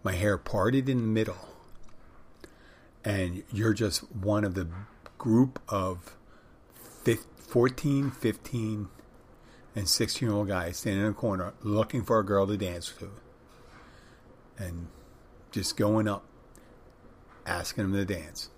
My 0.02 0.12
hair 0.12 0.36
parted 0.36 0.88
in 0.88 0.98
the 0.98 1.06
middle, 1.06 1.48
and 3.04 3.44
you're 3.52 3.72
just 3.72 4.00
one 4.12 4.44
of 4.44 4.54
the 4.54 4.68
group 5.16 5.60
of 5.68 6.16
15, 7.04 7.24
14, 7.38 8.10
15, 8.10 8.88
and 9.76 9.88
16 9.88 10.28
year 10.28 10.36
old 10.36 10.48
guys 10.48 10.78
standing 10.78 11.04
in 11.04 11.10
a 11.10 11.14
corner 11.14 11.54
looking 11.62 12.02
for 12.02 12.18
a 12.18 12.24
girl 12.24 12.46
to 12.46 12.56
dance 12.56 12.92
to. 12.98 13.10
And 14.58 14.88
just 15.50 15.76
going 15.76 16.08
up, 16.08 16.24
asking 17.46 17.90
them 17.90 18.06
to 18.06 18.14
dance. 18.14 18.50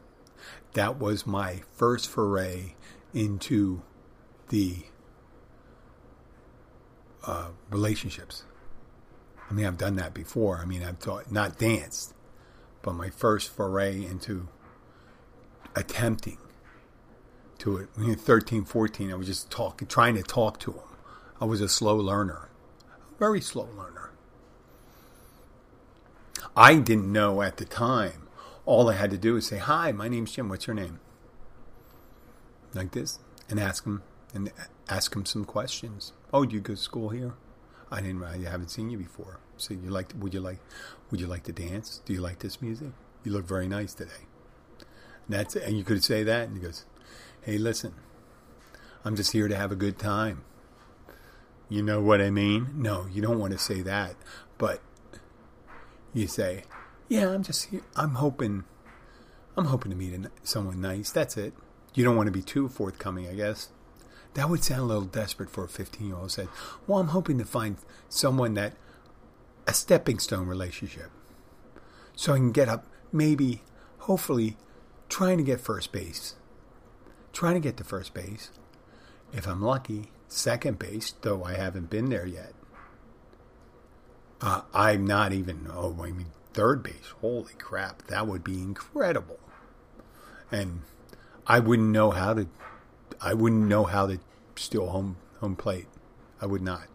That 0.75 0.99
was 0.99 1.27
my 1.27 1.63
first 1.77 2.09
foray 2.09 2.75
into 3.13 3.83
the 4.49 4.79
uh, 7.27 7.49
relationships. 7.71 8.45
I 9.49 9.55
mean, 9.55 9.67
I've 9.67 9.79
done 9.79 9.97
that 9.97 10.15
before. 10.15 10.59
I 10.59 10.65
mean, 10.65 10.83
I've 10.83 10.99
taught, 10.99 11.31
not 11.31 11.59
danced, 11.59 12.15
but 12.83 12.95
my 12.95 13.11
first 13.11 13.51
foray 13.51 14.05
into 14.05 14.49
attempting 15.77 16.39
to 17.59 17.77
it. 17.79 17.89
When 17.95 18.07
you're 18.07 18.17
13, 18.17 18.65
14, 18.65 19.13
I 19.13 19.15
was 19.15 19.27
just 19.27 19.51
talking, 19.51 19.87
trying 19.87 20.15
to 20.17 20.23
talk 20.23 20.59
to 20.61 20.73
them. 20.73 20.83
I 21.41 21.45
was 21.45 21.61
a 21.61 21.69
slow 21.69 21.97
learner, 21.97 22.49
very 23.19 23.41
slow 23.41 23.69
learner. 23.77 24.14
I 26.57 26.77
didn't 26.77 27.13
know 27.13 27.43
at 27.43 27.57
the 27.57 27.65
time. 27.65 28.29
All 28.65 28.89
I 28.89 28.95
had 28.95 29.11
to 29.11 29.19
do 29.19 29.35
was 29.35 29.47
say, 29.47 29.59
"Hi, 29.59 29.93
my 29.93 30.09
name's 30.09 30.33
Jim. 30.33 30.49
What's 30.49 30.67
your 30.67 30.75
name?" 30.75 31.01
Like 32.73 32.93
this, 32.93 33.19
and 33.49 33.61
ask 33.61 33.85
him 33.85 34.03
and 34.33 34.53
ask 34.89 35.15
him 35.15 35.25
some 35.25 35.45
questions. 35.45 36.13
Oh, 36.33 36.45
do 36.45 36.55
you 36.55 36.61
go 36.61 36.75
to 36.75 36.81
school 36.81 37.11
here? 37.11 37.35
I 37.91 38.01
didn't. 38.01 38.25
I 38.25 38.39
haven't 38.39 38.71
seen 38.71 38.91
you 38.91 38.99
before. 38.99 39.41
So 39.57 39.75
you 39.75 39.91
like? 39.91 40.13
Would 40.19 40.35
you 40.35 40.41
like? 40.41 40.59
Would 41.11 41.21
you 41.21 41.27
like 41.27 41.45
to 41.45 41.53
dance? 41.53 42.01
Do 42.05 42.13
you 42.13 42.21
like 42.21 42.39
this 42.41 42.63
music? 42.63 42.93
You 43.23 43.33
look 43.33 43.47
very 43.47 43.69
nice 43.69 43.95
today. 43.95 44.27
And 44.79 45.37
that's. 45.37 45.57
And 45.57 45.77
you 45.77 45.85
could 45.85 46.03
say 46.03 46.23
that, 46.25 46.49
and 46.49 46.57
he 46.57 46.63
goes, 46.63 46.85
"Hey, 47.43 47.59
listen, 47.59 47.95
I'm 49.05 49.17
just 49.17 49.33
here 49.33 49.49
to 49.49 49.57
have 49.57 49.73
a 49.73 49.77
good 49.77 49.99
time." 49.99 50.45
You 51.69 51.83
know 51.83 52.01
what 52.01 52.21
I 52.21 52.31
mean? 52.31 52.71
No, 52.75 53.07
you 53.11 53.23
don't 53.23 53.39
want 53.39 53.53
to 53.53 53.59
say 53.59 53.81
that, 53.83 54.17
but 54.59 54.81
you 56.15 56.27
say, 56.27 56.65
"Yeah, 57.09 57.31
I'm 57.31 57.43
just. 57.43 57.69
I'm 57.97 58.15
hoping, 58.15 58.65
I'm 59.57 59.67
hoping 59.67 59.91
to 59.91 59.97
meet 59.97 60.15
someone 60.43 60.81
nice." 60.81 61.11
That's 61.11 61.37
it. 61.37 61.53
You 61.95 62.05
don't 62.05 62.17
want 62.17 62.29
to 62.29 62.33
be 62.33 62.43
too 62.43 62.69
forthcoming, 62.69 63.29
I 63.29 63.35
guess. 63.35 63.69
That 64.35 64.49
would 64.49 64.65
sound 64.65 64.81
a 64.81 64.85
little 64.85 65.05
desperate 65.05 65.51
for 65.51 65.65
a 65.65 65.69
15 65.69 66.07
year 66.07 66.17
old. 66.17 66.33
Said, 66.33 66.49
"Well, 66.87 66.99
I'm 67.01 67.09
hoping 67.09 67.39
to 67.39 67.45
find 67.45 67.77
someone 68.09 68.55
that 68.55 68.75
a 69.67 69.75
stepping 69.75 70.19
stone 70.19 70.47
relationship, 70.47 71.11
so 72.17 72.33
I 72.33 72.37
can 72.37 72.53
get 72.53 72.69
up, 72.69 72.87
maybe, 73.13 73.63
hopefully, 74.01 74.57
trying 75.09 75.39
to 75.39 75.45
get 75.45 75.61
first 75.61 75.93
base, 75.93 76.35
trying 77.33 77.55
to 77.55 77.61
get 77.61 77.77
to 77.79 77.85
first 77.85 78.15
base. 78.15 78.51
If 79.33 79.47
I'm 79.47 79.63
lucky, 79.63 80.13
second 80.29 80.79
base, 80.79 81.15
though 81.23 81.45
I 81.45 81.55
haven't 81.55 81.91
been 81.91 82.11
there 82.11 82.27
yet. 82.27 82.53
Uh, 84.45 84.61
I'm 84.75 85.07
not 85.07 85.33
even, 85.33 85.69
oh, 85.73 85.97
I 86.03 86.13
mean, 86.13 86.27
third 86.53 86.83
base. 86.83 87.15
Holy 87.23 87.55
crap, 87.55 88.09
that 88.09 88.27
would 88.27 88.45
be 88.45 88.61
incredible. 88.61 89.41
And 90.53 90.83
I 91.47 91.61
wouldn't 91.61 91.89
know 91.89 92.11
how 92.11 92.35
to, 92.35 92.47
I 93.23 93.33
wouldn't 93.33 93.67
know 93.67 93.85
how 93.85 94.07
to 94.07 94.19
steal 94.57 94.89
home 94.89 95.17
home 95.41 95.57
plate. 95.57 95.87
I 96.43 96.47
would 96.47 96.61
not. 96.61 96.89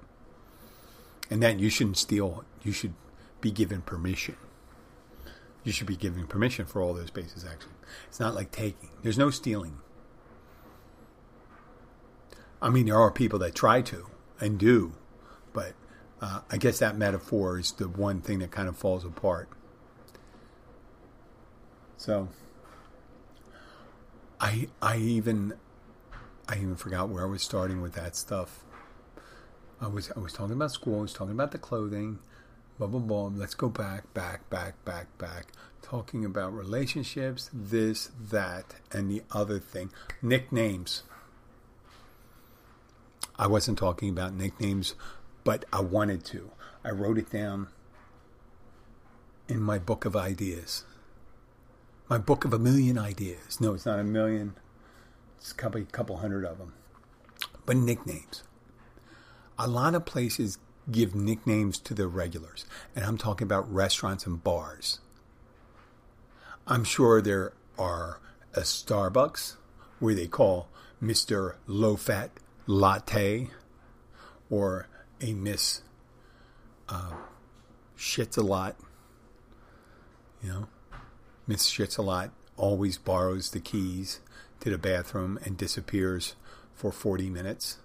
And 1.31 1.41
that 1.41 1.59
you 1.59 1.71
shouldn't 1.71 1.97
steal. 1.97 2.45
You 2.61 2.71
should 2.71 2.93
be 3.41 3.49
given 3.49 3.81
permission. 3.81 4.37
You 5.63 5.71
should 5.71 5.87
be 5.87 5.95
given 5.95 6.27
permission 6.27 6.67
for 6.67 6.83
all 6.83 6.93
those 6.93 7.09
bases. 7.09 7.43
Actually, 7.43 7.73
it's 8.07 8.19
not 8.19 8.35
like 8.35 8.51
taking. 8.51 8.89
There's 9.01 9.17
no 9.17 9.31
stealing. 9.31 9.79
I 12.61 12.69
mean, 12.69 12.85
there 12.85 12.99
are 12.99 13.09
people 13.09 13.39
that 13.39 13.55
try 13.55 13.81
to 13.81 14.05
and 14.39 14.59
do, 14.59 14.93
but 15.51 15.73
uh, 16.21 16.41
I 16.49 16.57
guess 16.57 16.79
that 16.79 16.97
metaphor 16.97 17.59
is 17.59 17.71
the 17.73 17.87
one 17.87 18.21
thing 18.21 18.39
that 18.39 18.51
kind 18.51 18.67
of 18.67 18.77
falls 18.77 19.05
apart. 19.05 19.49
So, 21.97 22.29
I 24.39 24.67
I 24.81 24.97
even 24.97 25.53
I 26.47 26.55
even 26.55 26.75
forgot 26.75 27.09
where 27.09 27.23
I 27.23 27.27
was 27.29 27.41
starting 27.41 27.81
with 27.81 27.93
that 27.93 28.15
stuff. 28.15 28.63
I 29.81 29.87
was 29.87 30.11
I 30.15 30.19
was 30.19 30.33
talking 30.33 30.53
about 30.53 30.71
school. 30.71 30.99
I 30.99 31.01
was 31.03 31.13
talking 31.13 31.33
about 31.33 31.51
the 31.51 31.57
clothing. 31.57 32.19
Blah 32.77 32.87
blah 32.87 32.99
blah. 32.99 33.31
Let's 33.35 33.55
go 33.55 33.69
back, 33.69 34.13
back, 34.13 34.49
back, 34.49 34.83
back, 34.85 35.17
back. 35.17 35.47
Talking 35.81 36.23
about 36.23 36.53
relationships, 36.53 37.49
this, 37.53 38.11
that, 38.29 38.75
and 38.91 39.09
the 39.09 39.23
other 39.31 39.59
thing. 39.59 39.91
Nicknames. 40.21 41.03
I 43.37 43.47
wasn't 43.47 43.77
talking 43.77 44.09
about 44.09 44.33
nicknames, 44.33 44.95
but 45.43 45.65
I 45.71 45.81
wanted 45.81 46.23
to. 46.25 46.51
I 46.83 46.91
wrote 46.91 47.17
it 47.17 47.31
down 47.31 47.67
in 49.47 49.61
my 49.61 49.79
book 49.79 50.05
of 50.05 50.15
ideas. 50.15 50.85
My 52.09 52.17
book 52.17 52.45
of 52.45 52.53
a 52.53 52.59
million 52.59 52.97
ideas. 52.97 53.59
No, 53.59 53.73
it's 53.73 53.85
not 53.85 53.99
a 53.99 54.03
million. 54.03 54.55
It's 55.37 55.51
a 55.51 55.55
couple, 55.55 55.83
couple 55.91 56.17
hundred 56.17 56.45
of 56.45 56.57
them. 56.57 56.73
But 57.65 57.77
nicknames. 57.77 58.43
A 59.57 59.67
lot 59.67 59.95
of 59.95 60.05
places 60.05 60.57
give 60.89 61.13
nicknames 61.13 61.77
to 61.79 61.93
their 61.93 62.07
regulars, 62.07 62.65
and 62.95 63.05
I'm 63.05 63.17
talking 63.17 63.45
about 63.45 63.71
restaurants 63.71 64.25
and 64.25 64.43
bars. 64.43 64.99
I'm 66.65 66.83
sure 66.83 67.21
there 67.21 67.53
are 67.77 68.19
a 68.53 68.61
Starbucks 68.61 69.55
where 69.99 70.15
they 70.15 70.27
call 70.27 70.69
Mr. 71.01 71.55
Low 71.67 71.95
Fat 71.95 72.31
latte 72.67 73.49
or 74.49 74.87
a 75.21 75.33
Miss 75.33 75.81
uh, 76.87 77.13
Shits 77.97 78.37
a 78.37 78.41
Lot. 78.41 78.75
You 80.43 80.49
know, 80.49 80.67
Miss 81.47 81.69
Shits 81.69 81.97
a 81.97 82.01
Lot 82.01 82.31
always 82.57 82.97
borrows 82.97 83.51
the 83.51 83.59
keys 83.59 84.19
to 84.61 84.69
the 84.69 84.77
bathroom 84.77 85.39
and 85.43 85.57
disappears 85.57 86.35
for 86.73 86.91
40 86.91 87.29
minutes. 87.29 87.77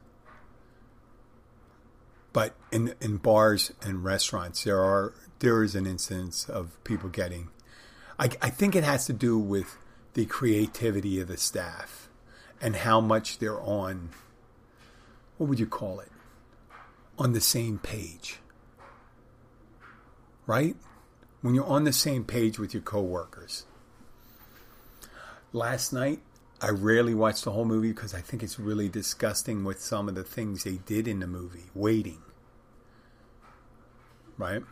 But 2.32 2.54
in 2.72 2.94
in 3.00 3.18
bars 3.18 3.72
and 3.80 4.04
restaurants, 4.04 4.64
there 4.64 4.80
are 4.80 5.14
there 5.38 5.62
is 5.62 5.74
an 5.74 5.86
instance 5.86 6.48
of 6.48 6.82
people 6.82 7.08
getting 7.08 7.50
I, 8.18 8.30
I 8.40 8.50
think 8.50 8.76
it 8.76 8.84
has 8.84 9.06
to 9.06 9.12
do 9.12 9.38
with 9.38 9.76
the 10.14 10.26
creativity 10.26 11.20
of 11.20 11.28
the 11.28 11.36
staff 11.36 12.08
and 12.60 12.76
how 12.76 13.00
much 13.00 13.38
they're 13.38 13.60
on, 13.60 14.10
what 15.36 15.48
would 15.48 15.58
you 15.58 15.66
call 15.66 16.00
it? 16.00 16.10
On 17.18 17.32
the 17.32 17.40
same 17.40 17.78
page. 17.78 18.38
Right? 20.46 20.76
When 21.40 21.54
you're 21.54 21.66
on 21.66 21.84
the 21.84 21.92
same 21.92 22.24
page 22.24 22.58
with 22.58 22.74
your 22.74 22.82
coworkers. 22.82 23.66
Last 25.52 25.92
night, 25.92 26.20
I 26.60 26.70
rarely 26.70 27.14
watch 27.14 27.42
the 27.42 27.52
whole 27.52 27.64
movie 27.64 27.92
because 27.92 28.14
I 28.14 28.20
think 28.20 28.42
it's 28.42 28.58
really 28.58 28.88
disgusting 28.88 29.64
with 29.64 29.80
some 29.80 30.08
of 30.08 30.14
the 30.14 30.24
things 30.24 30.64
they 30.64 30.78
did 30.78 31.06
in 31.06 31.20
the 31.20 31.26
movie. 31.26 31.70
Waiting. 31.74 32.22
Right? 34.36 34.62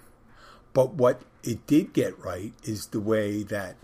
But 0.72 0.94
what 0.94 1.22
it 1.44 1.66
did 1.66 1.92
get 1.92 2.18
right 2.18 2.52
is 2.64 2.87
the 2.87 3.00
way 3.00 3.42
that 3.44 3.76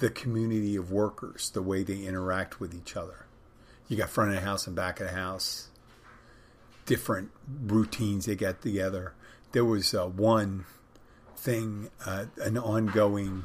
the 0.00 0.10
community 0.10 0.74
of 0.74 0.90
workers, 0.90 1.50
the 1.50 1.62
way 1.62 1.84
they 1.84 2.04
interact 2.04 2.58
with 2.58 2.74
each 2.74 2.96
other. 2.96 3.26
You 3.88 3.96
got 3.96 4.10
front 4.10 4.30
of 4.30 4.36
the 4.36 4.42
house 4.42 4.66
and 4.66 4.74
back 4.74 5.00
of 5.00 5.06
the 5.06 5.14
house, 5.14 5.68
different 6.86 7.30
routines 7.64 8.26
they 8.26 8.34
get 8.36 8.62
together. 8.62 9.14
There 9.52 9.64
was 9.64 9.94
uh, 9.94 10.06
one 10.06 10.64
thing, 11.36 11.90
uh, 12.06 12.26
an 12.42 12.56
ongoing 12.56 13.44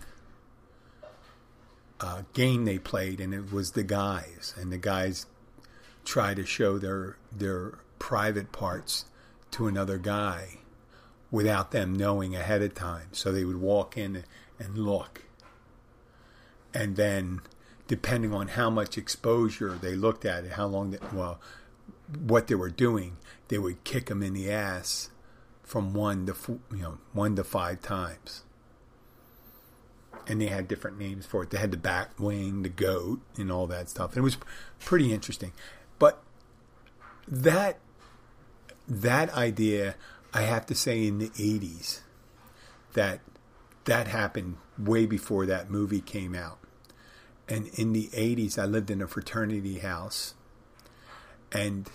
uh, 2.00 2.23
game 2.34 2.65
they 2.65 2.80
played, 2.80 3.19
and 3.19 3.34
it 3.34 3.52
was 3.52 3.71
the 3.71 3.84
guys, 3.84 4.54
and 4.58 4.71
the 4.71 4.78
guys 4.78 5.26
try 6.06 6.34
to 6.34 6.45
show 6.45 6.78
their 6.78 7.17
their 7.32 7.80
private 8.00 8.52
parts 8.52 9.06
to 9.52 9.67
another 9.67 9.97
guy 9.97 10.60
without 11.32 11.71
them 11.71 11.93
knowing 11.93 12.36
ahead 12.36 12.62
of 12.62 12.73
time. 12.73 13.10
So 13.12 13.32
they 13.32 13.43
would 13.43 13.60
walk 13.60 13.97
in 13.97 14.23
and 14.60 14.78
look, 14.78 15.23
and 16.73 16.95
then 16.95 17.41
depending 17.88 18.34
on 18.34 18.50
how 18.50 18.69
much 18.69 18.97
exposure 18.97 19.78
they 19.82 19.95
looked 19.95 20.26
at 20.26 20.43
it, 20.45 20.54
how 20.54 20.67
long, 20.67 20.91
they, 20.91 21.00
well, 21.13 21.39
what 22.19 22.47
they 22.47 22.56
were 22.56 22.69
doing, 22.69 23.17
they 23.48 23.58
would 23.58 23.84
kick 23.84 24.08
them 24.08 24.24
in 24.24 24.34
the 24.34 24.52
ass 24.52 25.10
from 25.64 25.94
one 25.94 26.26
to 26.26 26.34
four, 26.34 26.60
you 26.72 26.82
know 26.82 26.98
one 27.14 27.36
to 27.36 27.44
five 27.44 27.82
times 27.82 28.44
and 30.28 30.42
they 30.42 30.48
had 30.48 30.68
different 30.68 31.00
names 31.00 31.26
for 31.26 31.44
it. 31.44 31.50
They 31.50 31.58
had 31.58 31.72
the 31.72 31.78
back 31.78 32.20
wing, 32.20 32.64
the 32.64 32.70
goat, 32.70 33.22
and 33.38 33.52
all 33.52 33.66
that 33.68 33.90
stuff. 33.90 34.12
And 34.12 34.20
it 34.20 34.22
was 34.22 34.38
pretty 34.80 35.14
interesting. 35.14 35.54
But 35.98 36.22
that 37.28 37.80
that 38.88 39.34
idea, 39.34 39.96
I 40.34 40.42
have 40.42 40.66
to 40.68 40.76
say, 40.76 41.08
in 41.08 41.20
the 41.20 41.30
'80s, 41.30 42.02
that 42.94 43.22
that 43.86 44.08
happened 44.08 44.58
way 44.78 45.06
before 45.06 45.46
that 45.46 45.70
movie 45.70 46.02
came 46.02 46.36
out. 46.36 46.60
And 47.48 47.68
in 47.68 47.94
the 47.94 48.10
'80s, 48.10 48.60
I 48.60 48.66
lived 48.66 48.92
in 48.92 49.02
a 49.02 49.08
fraternity 49.08 49.80
house, 49.80 50.34
and 51.52 51.90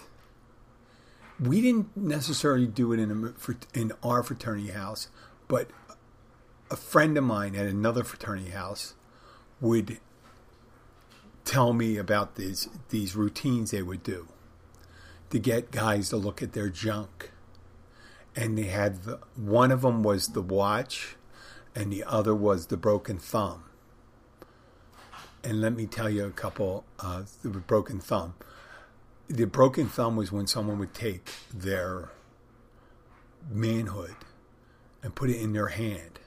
we 1.42 1.60
didn't 1.60 1.96
necessarily 1.96 2.66
do 2.66 2.92
it 2.92 3.00
in 3.00 3.10
a, 3.10 3.78
in 3.78 3.92
our 4.02 4.22
fraternity 4.22 4.70
house, 4.70 5.08
but 5.48 5.68
a 6.70 6.76
friend 6.76 7.18
of 7.18 7.24
mine 7.24 7.56
at 7.56 7.66
another 7.66 8.04
fraternity 8.04 8.50
house 8.50 8.94
would 9.60 9.98
tell 11.44 11.72
me 11.72 11.96
about 11.96 12.36
these 12.36 12.68
these 12.90 13.16
routines 13.16 13.72
they 13.72 13.82
would 13.82 14.02
do 14.02 14.28
to 15.30 15.38
get 15.38 15.72
guys 15.72 16.10
to 16.10 16.16
look 16.16 16.42
at 16.42 16.52
their 16.52 16.68
junk. 16.68 17.30
And 18.34 18.56
they 18.56 18.64
had 18.64 19.02
the, 19.02 19.18
one 19.34 19.70
of 19.70 19.82
them 19.82 20.02
was 20.02 20.28
the 20.28 20.40
watch, 20.40 21.16
and 21.74 21.92
the 21.92 22.04
other 22.04 22.34
was 22.34 22.66
the 22.66 22.76
broken 22.76 23.18
thumb. 23.18 23.64
And 25.44 25.60
let 25.60 25.74
me 25.74 25.86
tell 25.86 26.08
you 26.08 26.24
a 26.24 26.30
couple. 26.30 26.84
Uh, 27.00 27.24
the 27.42 27.48
broken 27.50 27.98
thumb. 27.98 28.34
The 29.32 29.46
broken 29.46 29.88
thumb 29.88 30.16
was 30.16 30.30
when 30.30 30.46
someone 30.46 30.78
would 30.78 30.92
take 30.92 31.30
their 31.54 32.10
manhood 33.50 34.14
and 35.02 35.14
put 35.14 35.30
it 35.30 35.40
in 35.40 35.54
their 35.54 35.68
hand 35.68 36.20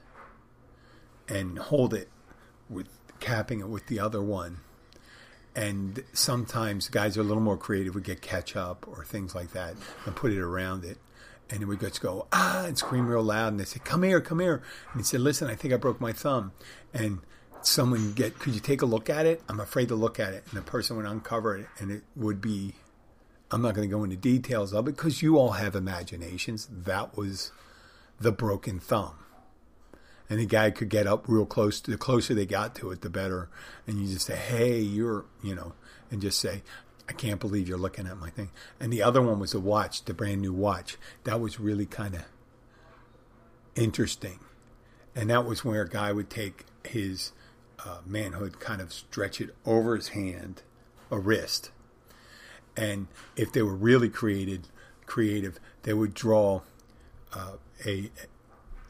and 1.28 1.56
hold 1.56 1.94
it 1.94 2.08
with 2.68 2.88
capping 3.20 3.60
it 3.60 3.68
with 3.68 3.86
the 3.86 4.00
other 4.00 4.20
one. 4.20 4.58
And 5.54 6.02
sometimes 6.12 6.88
guys 6.88 7.16
are 7.16 7.20
a 7.20 7.24
little 7.24 7.42
more 7.42 7.56
creative, 7.56 7.94
would 7.94 8.02
get 8.02 8.20
ketchup 8.22 8.86
or 8.88 9.04
things 9.04 9.36
like 9.36 9.52
that 9.52 9.74
and 10.04 10.16
put 10.16 10.32
it 10.32 10.40
around 10.40 10.84
it. 10.84 10.98
And 11.48 11.62
it 11.62 11.66
would 11.66 11.78
just 11.78 12.00
go, 12.00 12.26
ah, 12.32 12.64
and 12.66 12.76
scream 12.76 13.06
real 13.06 13.22
loud. 13.22 13.52
And 13.52 13.60
they 13.60 13.64
say, 13.64 13.78
come 13.84 14.02
here, 14.02 14.20
come 14.20 14.40
here. 14.40 14.64
And 14.90 15.00
he 15.00 15.04
said, 15.04 15.20
listen, 15.20 15.48
I 15.48 15.54
think 15.54 15.72
I 15.72 15.76
broke 15.76 16.00
my 16.00 16.12
thumb. 16.12 16.50
And 16.92 17.20
someone 17.62 18.14
get, 18.14 18.40
could 18.40 18.52
you 18.52 18.60
take 18.60 18.82
a 18.82 18.86
look 18.86 19.08
at 19.08 19.26
it? 19.26 19.42
I'm 19.48 19.60
afraid 19.60 19.86
to 19.88 19.94
look 19.94 20.18
at 20.18 20.34
it. 20.34 20.42
And 20.50 20.58
the 20.58 20.62
person 20.62 20.96
would 20.96 21.06
uncover 21.06 21.56
it 21.56 21.68
and 21.78 21.92
it 21.92 22.02
would 22.16 22.40
be, 22.40 22.74
I'm 23.50 23.62
not 23.62 23.74
going 23.74 23.88
to 23.88 23.94
go 23.94 24.02
into 24.04 24.16
details 24.16 24.72
of 24.72 24.88
it 24.88 24.96
because 24.96 25.22
you 25.22 25.38
all 25.38 25.52
have 25.52 25.74
imaginations. 25.74 26.68
That 26.70 27.16
was 27.16 27.52
the 28.18 28.32
broken 28.32 28.80
thumb 28.80 29.14
and 30.28 30.40
the 30.40 30.46
guy 30.46 30.70
could 30.70 30.88
get 30.88 31.06
up 31.06 31.28
real 31.28 31.46
close. 31.46 31.80
To, 31.80 31.90
the 31.90 31.96
closer 31.96 32.34
they 32.34 32.46
got 32.46 32.74
to 32.76 32.90
it, 32.90 33.00
the 33.00 33.10
better. 33.10 33.48
And 33.86 34.00
you 34.00 34.12
just 34.12 34.26
say, 34.26 34.36
"Hey, 34.36 34.80
you're," 34.80 35.24
you 35.42 35.54
know, 35.54 35.72
and 36.10 36.20
just 36.20 36.40
say, 36.40 36.62
"I 37.08 37.12
can't 37.12 37.40
believe 37.40 37.68
you're 37.68 37.78
looking 37.78 38.06
at 38.06 38.18
my 38.18 38.30
thing." 38.30 38.50
And 38.80 38.92
the 38.92 39.02
other 39.02 39.22
one 39.22 39.38
was 39.38 39.54
a 39.54 39.60
watch, 39.60 40.04
the 40.04 40.14
brand 40.14 40.40
new 40.40 40.52
watch. 40.52 40.96
That 41.24 41.40
was 41.40 41.60
really 41.60 41.86
kind 41.86 42.14
of 42.14 42.24
interesting, 43.74 44.40
and 45.14 45.30
that 45.30 45.44
was 45.44 45.64
where 45.64 45.82
a 45.82 45.88
guy 45.88 46.12
would 46.12 46.30
take 46.30 46.64
his 46.84 47.32
uh, 47.84 47.98
manhood, 48.04 48.58
kind 48.60 48.80
of 48.80 48.92
stretch 48.92 49.40
it 49.40 49.54
over 49.64 49.94
his 49.96 50.08
hand, 50.08 50.62
a 51.10 51.18
wrist, 51.18 51.70
and 52.76 53.06
if 53.36 53.52
they 53.52 53.62
were 53.62 53.74
really 53.74 54.08
created, 54.08 54.68
creative, 55.06 55.58
they 55.82 55.94
would 55.94 56.14
draw 56.14 56.62
uh, 57.32 57.52
a 57.84 58.10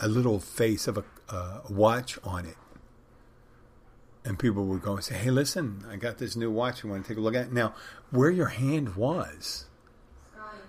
a 0.00 0.08
little 0.08 0.38
face 0.38 0.86
of 0.86 0.98
a 0.98 1.04
uh, 1.28 1.60
watch 1.68 2.18
on 2.22 2.46
it. 2.46 2.56
And 4.24 4.38
people 4.38 4.64
would 4.66 4.82
go 4.82 4.94
and 4.94 5.04
say, 5.04 5.14
"Hey, 5.14 5.30
listen, 5.30 5.84
I 5.90 5.96
got 5.96 6.18
this 6.18 6.36
new 6.36 6.50
watch. 6.50 6.82
You 6.82 6.90
want 6.90 7.04
to 7.04 7.08
take 7.08 7.18
a 7.18 7.20
look 7.20 7.34
at 7.34 7.46
it?" 7.46 7.52
Now, 7.52 7.74
where 8.10 8.30
your 8.30 8.46
hand 8.46 8.96
was 8.96 9.66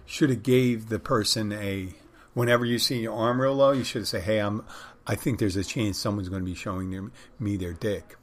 should 0.05 0.29
have 0.29 0.43
gave 0.43 0.89
the 0.89 0.99
person 0.99 1.51
a. 1.51 1.93
Whenever 2.33 2.65
you 2.65 2.77
see 2.77 2.99
your 2.99 3.15
arm 3.15 3.41
real 3.41 3.55
low, 3.55 3.71
you 3.71 3.83
should 3.83 4.01
have 4.01 4.07
said, 4.07 4.23
"Hey, 4.23 4.39
I'm. 4.39 4.63
I 5.07 5.15
think 5.15 5.39
there's 5.39 5.55
a 5.55 5.63
chance 5.63 5.97
someone's 5.97 6.29
going 6.29 6.41
to 6.41 6.45
be 6.45 6.55
showing 6.55 6.91
their, 6.91 7.09
me 7.39 7.57
their 7.57 7.73
dick." 7.73 8.15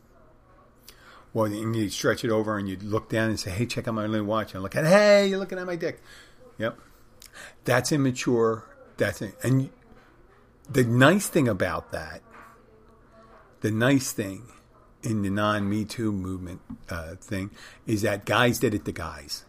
Well, 1.35 1.49
you 1.49 1.89
stretch 1.91 2.25
it 2.25 2.31
over 2.31 2.57
and 2.57 2.69
you 2.69 2.79
look 2.81 3.11
down 3.11 3.29
and 3.29 3.39
say, 3.39 3.51
"Hey, 3.51 3.67
check 3.67 3.87
out 3.87 3.95
my 3.95 4.07
little 4.07 4.27
watch." 4.27 4.55
And 4.55 4.63
look 4.63 4.77
at, 4.77 4.87
"Hey, 4.87 5.27
you're 5.27 5.39
looking 5.39 5.59
at 5.59 5.67
my 5.67 5.77
dick." 5.77 6.01
Yep, 6.59 6.79
that's 7.65 7.93
immature. 7.93 8.65
That's 8.97 9.21
it. 9.21 9.35
and 9.43 9.71
the 10.71 10.85
nice 10.85 11.27
thing 11.27 11.49
about 11.49 11.91
that, 11.93 12.23
the 13.61 13.71
nice 13.71 14.13
thing 14.13 14.45
in 15.03 15.23
the 15.23 15.31
non 15.31 15.69
Me 15.69 15.85
Too 15.85 16.13
movement 16.13 16.61
uh, 16.89 17.17
thing 17.17 17.51
is 17.87 18.03
that 18.03 18.25
guys 18.25 18.59
did 18.59 18.75
it 18.75 18.85
to 18.87 18.93
guys. 18.93 19.45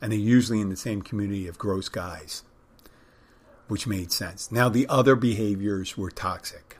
And 0.00 0.10
they're 0.10 0.18
usually 0.18 0.60
in 0.60 0.68
the 0.68 0.76
same 0.76 1.00
community 1.00 1.46
of 1.46 1.58
gross 1.58 1.88
guys, 1.88 2.42
which 3.68 3.86
made 3.86 4.10
sense. 4.10 4.50
Now, 4.50 4.68
the 4.68 4.88
other 4.88 5.14
behaviors 5.14 5.96
were 5.96 6.10
toxic. 6.10 6.78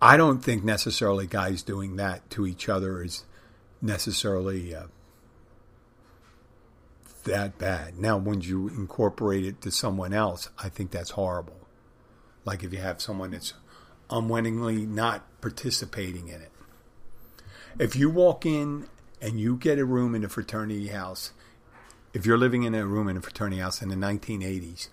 I 0.00 0.16
don't 0.16 0.42
think 0.42 0.64
necessarily 0.64 1.26
guys 1.26 1.62
doing 1.62 1.96
that 1.96 2.28
to 2.30 2.46
each 2.46 2.68
other 2.68 3.02
is 3.02 3.24
necessarily 3.82 4.74
uh, 4.74 4.84
that 7.24 7.58
bad. 7.58 7.98
Now, 7.98 8.16
when 8.16 8.40
you 8.40 8.68
incorporate 8.68 9.44
it 9.44 9.60
to 9.62 9.70
someone 9.70 10.12
else, 10.12 10.48
I 10.58 10.68
think 10.68 10.90
that's 10.90 11.10
horrible. 11.10 11.68
Like 12.44 12.62
if 12.62 12.72
you 12.72 12.78
have 12.78 13.02
someone 13.02 13.32
that's 13.32 13.52
unwittingly 14.10 14.86
not 14.86 15.24
participating 15.40 16.28
in 16.28 16.40
it. 16.40 16.50
If 17.78 17.94
you 17.94 18.10
walk 18.10 18.44
in 18.44 18.88
and 19.20 19.38
you 19.38 19.56
get 19.56 19.78
a 19.78 19.84
room 19.84 20.14
in 20.14 20.24
a 20.24 20.28
fraternity 20.28 20.88
house, 20.88 21.32
if 22.12 22.26
you're 22.26 22.38
living 22.38 22.64
in 22.64 22.74
a 22.74 22.86
room 22.86 23.08
in 23.08 23.16
a 23.16 23.20
fraternity 23.20 23.60
house 23.60 23.80
in 23.80 23.88
the 23.88 23.94
1980s, 23.94 24.88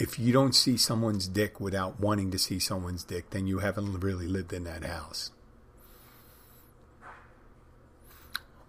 if 0.00 0.18
you 0.18 0.32
don't 0.32 0.54
see 0.54 0.78
someone's 0.78 1.28
dick 1.28 1.60
without 1.60 2.00
wanting 2.00 2.30
to 2.30 2.38
see 2.38 2.58
someone's 2.58 3.04
dick, 3.04 3.30
then 3.30 3.46
you 3.46 3.58
haven't 3.58 4.00
really 4.00 4.26
lived 4.26 4.52
in 4.52 4.64
that 4.64 4.82
house. 4.82 5.30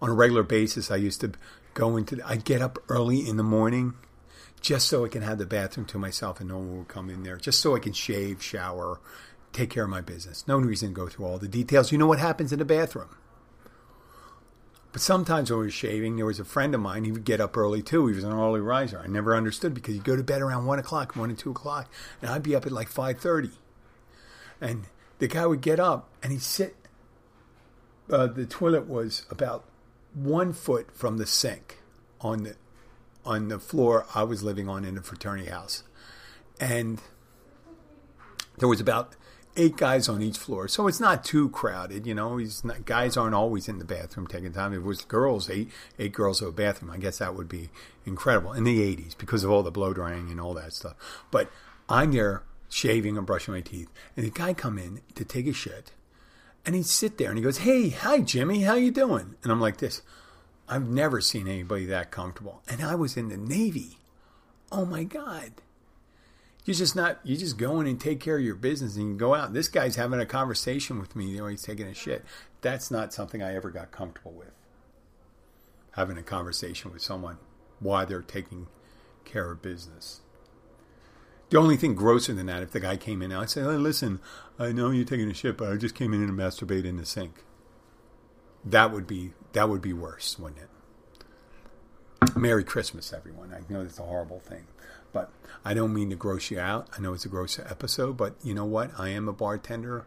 On 0.01 0.09
a 0.09 0.13
regular 0.13 0.43
basis, 0.43 0.91
I 0.91 0.97
used 0.97 1.21
to 1.21 1.32
go 1.73 1.95
into, 1.95 2.19
I'd 2.25 2.43
get 2.43 2.61
up 2.61 2.79
early 2.89 3.27
in 3.27 3.38
the 3.38 3.43
morning 3.43 3.93
just 4.59 4.88
so 4.88 5.05
I 5.05 5.07
can 5.07 5.21
have 5.21 5.38
the 5.38 5.45
bathroom 5.45 5.86
to 5.88 5.97
myself 5.97 6.41
and 6.41 6.49
no 6.49 6.57
one 6.57 6.77
will 6.77 6.84
come 6.84 7.09
in 7.09 7.23
there, 7.23 7.38
just 7.38 7.61
so 7.61 7.75
I 7.75 7.79
can 7.79 7.93
shave, 7.93 8.43
shower, 8.43 8.99
take 9.53 9.69
care 9.69 9.86
of 9.86 9.89
my 9.89 10.01
business. 10.01 10.45
No 10.47 10.57
reason 10.57 10.89
to 10.89 10.95
go 10.95 11.07
through 11.07 11.25
all 11.25 11.38
the 11.38 11.47
details. 11.47 11.91
You 11.91 11.97
know 11.97 12.07
what 12.07 12.19
happens 12.19 12.51
in 12.51 12.59
the 12.59 12.65
bathroom. 12.65 13.15
But 14.91 15.01
sometimes 15.01 15.49
when 15.49 15.61
I 15.61 15.63
was 15.63 15.73
shaving, 15.73 16.17
there 16.17 16.25
was 16.25 16.39
a 16.39 16.45
friend 16.45 16.75
of 16.75 16.81
mine, 16.81 17.05
he 17.05 17.11
would 17.11 17.23
get 17.23 17.39
up 17.39 17.55
early 17.55 17.81
too. 17.81 18.07
He 18.07 18.15
was 18.15 18.23
an 18.23 18.33
early 18.33 18.59
riser. 18.59 18.99
I 18.99 19.07
never 19.07 19.35
understood 19.35 19.73
because 19.73 19.95
he'd 19.95 20.03
go 20.03 20.15
to 20.15 20.23
bed 20.23 20.41
around 20.41 20.65
1 20.65 20.79
o'clock, 20.79 21.15
1 21.15 21.29
and 21.29 21.39
2 21.39 21.51
o'clock, 21.51 21.89
and 22.21 22.29
I'd 22.29 22.43
be 22.43 22.55
up 22.55 22.65
at 22.65 22.71
like 22.71 22.89
5.30. 22.91 23.51
And 24.59 24.87
the 25.19 25.27
guy 25.27 25.45
would 25.45 25.61
get 25.61 25.79
up 25.79 26.09
and 26.21 26.31
he'd 26.31 26.41
sit. 26.41 26.75
Uh, 28.09 28.27
the 28.27 28.45
toilet 28.45 28.87
was 28.87 29.25
about 29.29 29.63
one 30.13 30.51
foot 30.51 30.91
from 30.91 31.17
the 31.17 31.25
sink 31.25 31.77
on 32.19 32.43
the 32.43 32.55
on 33.23 33.49
the 33.49 33.59
floor 33.59 34.05
I 34.15 34.23
was 34.23 34.41
living 34.41 34.67
on 34.67 34.83
in 34.83 34.95
the 34.95 35.03
fraternity 35.03 35.49
house, 35.49 35.83
and 36.59 36.99
there 38.57 38.67
was 38.67 38.81
about 38.81 39.15
eight 39.58 39.78
guys 39.78 40.08
on 40.08 40.22
each 40.22 40.38
floor, 40.38 40.68
so 40.68 40.88
it's 40.88 40.99
not 40.99 41.24
too 41.24 41.49
crowded. 41.49 42.06
You 42.06 42.16
know, 42.16 42.39
not, 42.64 42.86
guys 42.86 43.18
aren't 43.18 43.36
always 43.36 43.68
in 43.68 43.80
the 43.80 43.86
bathroom 43.86 44.28
taking 44.28 44.54
time. 44.54 44.74
If 44.74 44.80
it 44.80 44.86
was 44.86 45.02
girls, 45.04 45.49
eight 45.49 45.70
eight 45.99 46.14
girls 46.14 46.41
in 46.41 46.47
a 46.47 46.52
bathroom, 46.52 46.91
I 46.91 46.97
guess 46.97 47.20
that 47.20 47.36
would 47.36 47.49
be 47.49 47.70
incredible 48.06 48.54
in 48.54 48.64
the 48.64 48.80
'80s 48.80 49.18
because 49.18 49.43
of 49.43 49.52
all 49.52 49.64
the 49.64 49.72
blow 49.72 49.93
drying 49.93 50.30
and 50.30 50.39
all 50.39 50.54
that 50.54 50.74
stuff. 50.74 50.95
But 51.32 51.52
I'm 51.89 52.12
there 52.12 52.43
shaving 52.70 53.18
and 53.18 53.26
brushing 53.26 53.54
my 53.54 53.62
teeth, 53.62 53.89
and 54.16 54.26
the 54.26 54.32
guy 54.32 54.54
come 54.54 54.78
in 54.78 55.02
to 55.16 55.26
take 55.26 55.47
a 55.47 55.54
shit, 55.54 55.91
and 56.66 56.76
he'd 56.76 56.86
sit 56.86 57.18
there 57.18 57.30
and 57.30 57.38
he 57.38 57.43
goes, 57.43 57.60
"Hey, 57.60 57.89
hi 57.89 58.20
Jimmy, 58.20 58.62
how 58.62 58.76
you 58.76 58.91
doing?" 58.91 59.36
And 59.43 59.52
I'm 59.52 59.62
like 59.62 59.78
this. 59.78 60.02
I've 60.70 60.88
never 60.88 61.20
seen 61.20 61.47
anybody 61.47 61.86
that 61.88 62.12
comfortable, 62.12 62.62
and 62.70 62.82
I 62.82 62.95
was 62.95 63.18
in 63.18 63.30
the 63.30 63.38
Navy. 63.38 63.97
Oh 64.72 64.86
my 64.86 65.04
God 65.04 65.52
you're 66.66 66.76
just 66.76 66.95
not 66.95 67.20
you 67.24 67.38
just 67.38 67.57
go 67.57 67.80
in 67.80 67.88
and 67.88 67.99
take 67.99 68.20
care 68.20 68.38
of 68.38 68.43
your 68.43 68.55
business 68.55 68.95
and 68.95 69.09
you 69.09 69.16
go 69.16 69.34
out. 69.34 69.53
This 69.53 69.68
guy's 69.68 69.95
having 69.95 70.20
a 70.20 70.26
conversation 70.26 70.99
with 70.99 71.16
me 71.16 71.26
you 71.26 71.38
know 71.39 71.47
he's 71.47 71.64
taking 71.64 71.88
a 71.88 71.93
shit. 71.93 72.24
That's 72.62 72.91
not 72.91 73.14
something 73.14 73.41
i 73.41 73.55
ever 73.55 73.72
got 73.72 73.91
comfortable 73.91 74.34
with. 74.34 74.51
Having 75.93 76.20
a 76.20 76.24
conversation 76.24 76.91
with 76.91 77.01
someone 77.01 77.38
while 77.80 78.05
they're 78.05 78.22
taking 78.22 78.68
care 79.26 79.51
of 79.51 79.62
business. 79.62 80.22
The 81.49 81.57
only 81.57 81.78
thing 81.78 81.95
grosser 81.95 82.34
than 82.34 82.45
that 82.45 82.64
if 82.64 82.72
the 82.72 82.80
guy 82.80 82.95
came 82.95 83.22
in 83.22 83.32
and 83.32 83.41
i'd 83.41 83.49
say 83.49 83.62
hey, 83.62 83.68
listen 83.68 84.22
i 84.57 84.72
know 84.72 84.91
you're 84.91 85.03
taking 85.03 85.30
a 85.30 85.34
shit 85.34 85.57
but 85.57 85.70
i 85.70 85.76
just 85.76 85.95
came 85.95 86.14
in 86.14 86.24
and 86.24 86.32
masturbate 86.32 86.86
in 86.86 86.97
the 86.97 87.05
sink. 87.05 87.43
That 88.64 88.91
would 88.91 89.07
be 89.07 89.34
that 89.53 89.68
would 89.68 89.82
be 89.82 89.93
worse 89.93 90.38
wouldn't 90.38 90.62
it? 90.62 90.70
Merry 92.38 92.64
christmas 92.64 93.12
everyone. 93.12 93.51
I 93.51 93.62
know 93.72 93.84
that's 93.84 93.97
a 93.97 94.03
horrible 94.03 94.39
thing 94.39 94.68
but 95.14 95.32
I 95.64 95.74
don't 95.74 95.93
mean 95.93 96.09
to 96.09 96.16
gross 96.16 96.51
you 96.51 96.59
out. 96.59 96.88
I 96.97 97.01
know 97.01 97.14
it's 97.14 97.26
a 97.26 97.30
gross 97.30 97.59
episode, 97.59 98.18
but 98.18 98.36
you 98.43 98.53
know 98.53 98.66
what? 98.66 98.91
I 98.97 99.09
am 99.09 99.28
a 99.28 99.34
bartender 99.34 100.05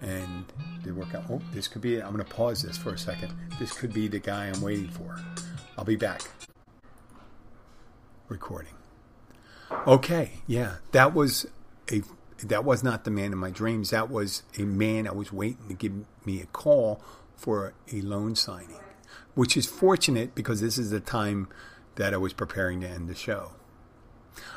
and 0.00 0.44
they 0.84 0.90
work 0.90 1.14
out. 1.14 1.24
Oh, 1.30 1.42
this 1.52 1.68
could 1.68 1.82
be 1.82 1.96
it. 1.96 2.04
I'm 2.04 2.12
going 2.12 2.24
to 2.24 2.34
pause 2.34 2.62
this 2.62 2.76
for 2.76 2.92
a 2.92 2.98
second. 2.98 3.32
This 3.58 3.72
could 3.72 3.92
be 3.92 4.08
the 4.08 4.18
guy 4.18 4.46
I'm 4.46 4.60
waiting 4.60 4.88
for. 4.88 5.18
I'll 5.78 5.84
be 5.84 5.96
back. 5.96 6.22
Recording. 8.28 8.74
Okay, 9.86 10.42
yeah, 10.46 10.76
that 10.92 11.14
was 11.14 11.46
a 11.90 12.02
that 12.42 12.64
was 12.64 12.82
not 12.82 13.04
the 13.04 13.10
man 13.10 13.32
in 13.32 13.38
my 13.38 13.50
dreams. 13.50 13.90
That 13.90 14.10
was 14.10 14.42
a 14.58 14.62
man 14.62 15.06
I 15.06 15.12
was 15.12 15.32
waiting 15.32 15.68
to 15.68 15.74
give 15.74 15.92
me 16.24 16.40
a 16.40 16.46
call 16.46 17.02
for 17.36 17.74
a 17.92 18.00
loan 18.00 18.34
signing, 18.34 18.80
which 19.34 19.56
is 19.56 19.66
fortunate 19.66 20.34
because 20.34 20.60
this 20.60 20.78
is 20.78 20.90
the 20.90 21.00
time 21.00 21.48
that 21.96 22.14
I 22.14 22.16
was 22.16 22.32
preparing 22.32 22.80
to 22.80 22.88
end 22.88 23.08
the 23.08 23.14
show. 23.14 23.52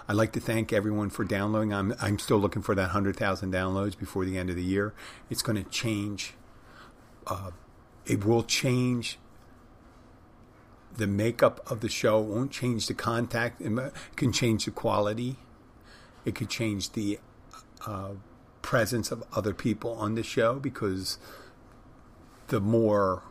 I'd 0.07 0.15
like 0.15 0.31
to 0.33 0.39
thank 0.39 0.73
everyone 0.73 1.09
for 1.09 1.23
downloading. 1.23 1.73
I'm, 1.73 1.93
I'm 2.01 2.19
still 2.19 2.37
looking 2.37 2.61
for 2.61 2.75
that 2.75 2.81
100,000 2.81 3.53
downloads 3.53 3.97
before 3.97 4.25
the 4.25 4.37
end 4.37 4.49
of 4.49 4.55
the 4.55 4.63
year. 4.63 4.93
It's 5.29 5.41
going 5.41 5.63
to 5.63 5.69
change. 5.69 6.33
Uh, 7.25 7.51
it 8.05 8.25
will 8.25 8.43
change 8.43 9.19
the 10.95 11.07
makeup 11.07 11.61
of 11.69 11.81
the 11.81 11.89
show. 11.89 12.21
It 12.21 12.27
won't 12.27 12.51
change 12.51 12.87
the 12.87 12.93
contact. 12.93 13.61
It 13.61 13.93
can 14.15 14.31
change 14.31 14.65
the 14.65 14.71
quality. 14.71 15.37
It 16.25 16.35
could 16.35 16.49
change 16.49 16.91
the 16.91 17.19
uh, 17.85 18.13
presence 18.61 19.11
of 19.11 19.23
other 19.33 19.53
people 19.53 19.93
on 19.93 20.15
the 20.15 20.23
show 20.23 20.55
because 20.55 21.17
the 22.47 22.59
more 22.59 23.23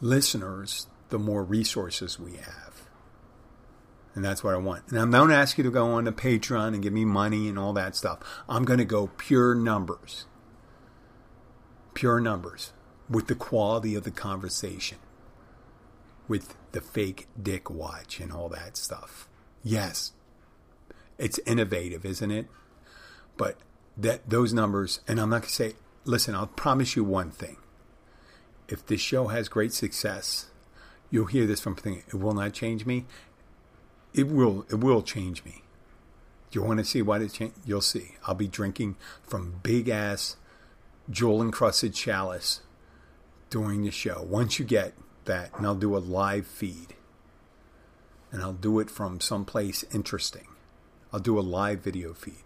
listeners, 0.00 0.86
the 1.08 1.18
more 1.18 1.42
resources 1.42 2.18
we 2.18 2.32
have. 2.34 2.71
And 4.14 4.24
that's 4.24 4.44
what 4.44 4.54
I 4.54 4.58
want. 4.58 4.88
And 4.88 4.98
I'm 4.98 5.10
not 5.10 5.20
going 5.20 5.30
to 5.30 5.36
ask 5.36 5.56
you 5.56 5.64
to 5.64 5.70
go 5.70 5.92
on 5.92 6.04
to 6.04 6.12
Patreon 6.12 6.74
and 6.74 6.82
give 6.82 6.92
me 6.92 7.04
money 7.04 7.48
and 7.48 7.58
all 7.58 7.72
that 7.72 7.96
stuff. 7.96 8.18
I'm 8.48 8.64
going 8.64 8.78
to 8.78 8.84
go 8.84 9.10
pure 9.16 9.54
numbers. 9.54 10.26
Pure 11.94 12.20
numbers 12.20 12.72
with 13.08 13.26
the 13.26 13.34
quality 13.34 13.94
of 13.94 14.04
the 14.04 14.10
conversation, 14.10 14.98
with 16.28 16.54
the 16.72 16.80
fake 16.80 17.28
dick 17.40 17.70
watch 17.70 18.20
and 18.20 18.32
all 18.32 18.48
that 18.48 18.76
stuff. 18.76 19.28
Yes, 19.62 20.12
it's 21.18 21.38
innovative, 21.40 22.04
isn't 22.04 22.30
it? 22.30 22.46
But 23.36 23.58
that 23.96 24.28
those 24.28 24.52
numbers, 24.52 25.00
and 25.06 25.20
I'm 25.20 25.28
not 25.30 25.42
going 25.42 25.48
to 25.48 25.54
say, 25.54 25.74
listen, 26.04 26.34
I'll 26.34 26.46
promise 26.46 26.96
you 26.96 27.04
one 27.04 27.30
thing. 27.30 27.58
If 28.68 28.86
this 28.86 29.00
show 29.00 29.28
has 29.28 29.48
great 29.48 29.72
success, 29.72 30.46
you'll 31.10 31.26
hear 31.26 31.46
this 31.46 31.60
from 31.60 31.76
thinking, 31.76 32.04
it 32.08 32.14
will 32.14 32.32
not 32.32 32.54
change 32.54 32.86
me 32.86 33.04
it 34.14 34.28
will 34.28 34.66
it 34.70 34.76
will 34.76 35.02
change 35.02 35.44
me. 35.44 35.62
You 36.52 36.62
want 36.62 36.78
to 36.78 36.84
see 36.84 37.00
what 37.00 37.22
it 37.22 37.32
change? 37.32 37.54
You'll 37.64 37.80
see. 37.80 38.16
I'll 38.26 38.34
be 38.34 38.48
drinking 38.48 38.96
from 39.22 39.60
big 39.62 39.88
ass 39.88 40.36
jewel 41.08 41.40
encrusted 41.40 41.94
chalice 41.94 42.60
during 43.48 43.82
the 43.82 43.90
show. 43.90 44.22
Once 44.28 44.58
you 44.58 44.64
get 44.64 44.94
that, 45.24 45.50
and 45.56 45.66
I'll 45.66 45.74
do 45.74 45.96
a 45.96 45.98
live 45.98 46.46
feed, 46.46 46.94
and 48.30 48.42
I'll 48.42 48.52
do 48.52 48.80
it 48.80 48.90
from 48.90 49.20
someplace 49.20 49.84
interesting. 49.92 50.48
I'll 51.12 51.20
do 51.20 51.38
a 51.38 51.40
live 51.40 51.80
video 51.80 52.14
feed. 52.14 52.44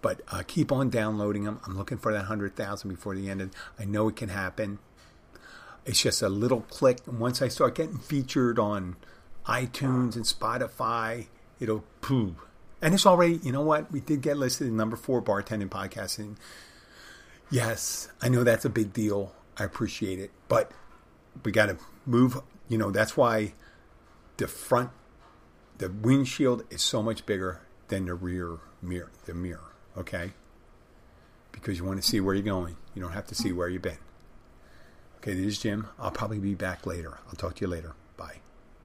But 0.00 0.20
uh, 0.28 0.42
keep 0.46 0.72
on 0.72 0.90
downloading 0.90 1.44
them. 1.44 1.60
I'm 1.64 1.76
looking 1.78 1.98
for 1.98 2.12
that 2.12 2.24
hundred 2.24 2.56
thousand 2.56 2.90
before 2.90 3.14
the 3.14 3.30
end. 3.30 3.40
Of, 3.40 3.50
I 3.78 3.84
know 3.84 4.08
it 4.08 4.16
can 4.16 4.30
happen. 4.30 4.80
It's 5.84 6.02
just 6.02 6.22
a 6.22 6.28
little 6.28 6.62
click. 6.62 6.98
And 7.06 7.20
once 7.20 7.40
I 7.40 7.48
start 7.48 7.76
getting 7.76 7.98
featured 7.98 8.58
on 8.58 8.96
iTunes 9.46 10.16
and 10.16 10.24
Spotify. 10.24 11.26
It'll 11.60 11.84
poo. 12.00 12.36
And 12.80 12.94
it's 12.94 13.06
already, 13.06 13.36
you 13.42 13.52
know 13.52 13.62
what? 13.62 13.92
We 13.92 14.00
did 14.00 14.22
get 14.22 14.36
listed 14.36 14.66
in 14.66 14.76
number 14.76 14.96
four 14.96 15.22
bartending 15.22 15.68
podcasting. 15.68 16.36
Yes, 17.50 18.08
I 18.20 18.28
know 18.28 18.44
that's 18.44 18.64
a 18.64 18.70
big 18.70 18.92
deal. 18.92 19.34
I 19.58 19.64
appreciate 19.64 20.18
it. 20.18 20.30
But 20.48 20.72
we 21.44 21.52
got 21.52 21.66
to 21.66 21.78
move. 22.06 22.40
You 22.68 22.78
know, 22.78 22.90
that's 22.90 23.16
why 23.16 23.54
the 24.38 24.48
front, 24.48 24.90
the 25.78 25.90
windshield 25.90 26.64
is 26.70 26.82
so 26.82 27.02
much 27.02 27.26
bigger 27.26 27.60
than 27.88 28.06
the 28.06 28.14
rear 28.14 28.58
mirror, 28.80 29.12
the 29.26 29.34
mirror. 29.34 29.72
Okay? 29.96 30.32
Because 31.52 31.78
you 31.78 31.84
want 31.84 32.02
to 32.02 32.08
see 32.08 32.20
where 32.20 32.34
you're 32.34 32.42
going. 32.42 32.76
You 32.94 33.02
don't 33.02 33.12
have 33.12 33.26
to 33.28 33.34
see 33.34 33.52
where 33.52 33.68
you've 33.68 33.82
been. 33.82 33.98
Okay, 35.18 35.34
this 35.34 35.46
is 35.46 35.58
Jim. 35.58 35.86
I'll 36.00 36.10
probably 36.10 36.40
be 36.40 36.54
back 36.54 36.84
later. 36.84 37.18
I'll 37.28 37.36
talk 37.36 37.54
to 37.56 37.60
you 37.60 37.68
later. 37.68 37.92
Bye. 38.16 38.40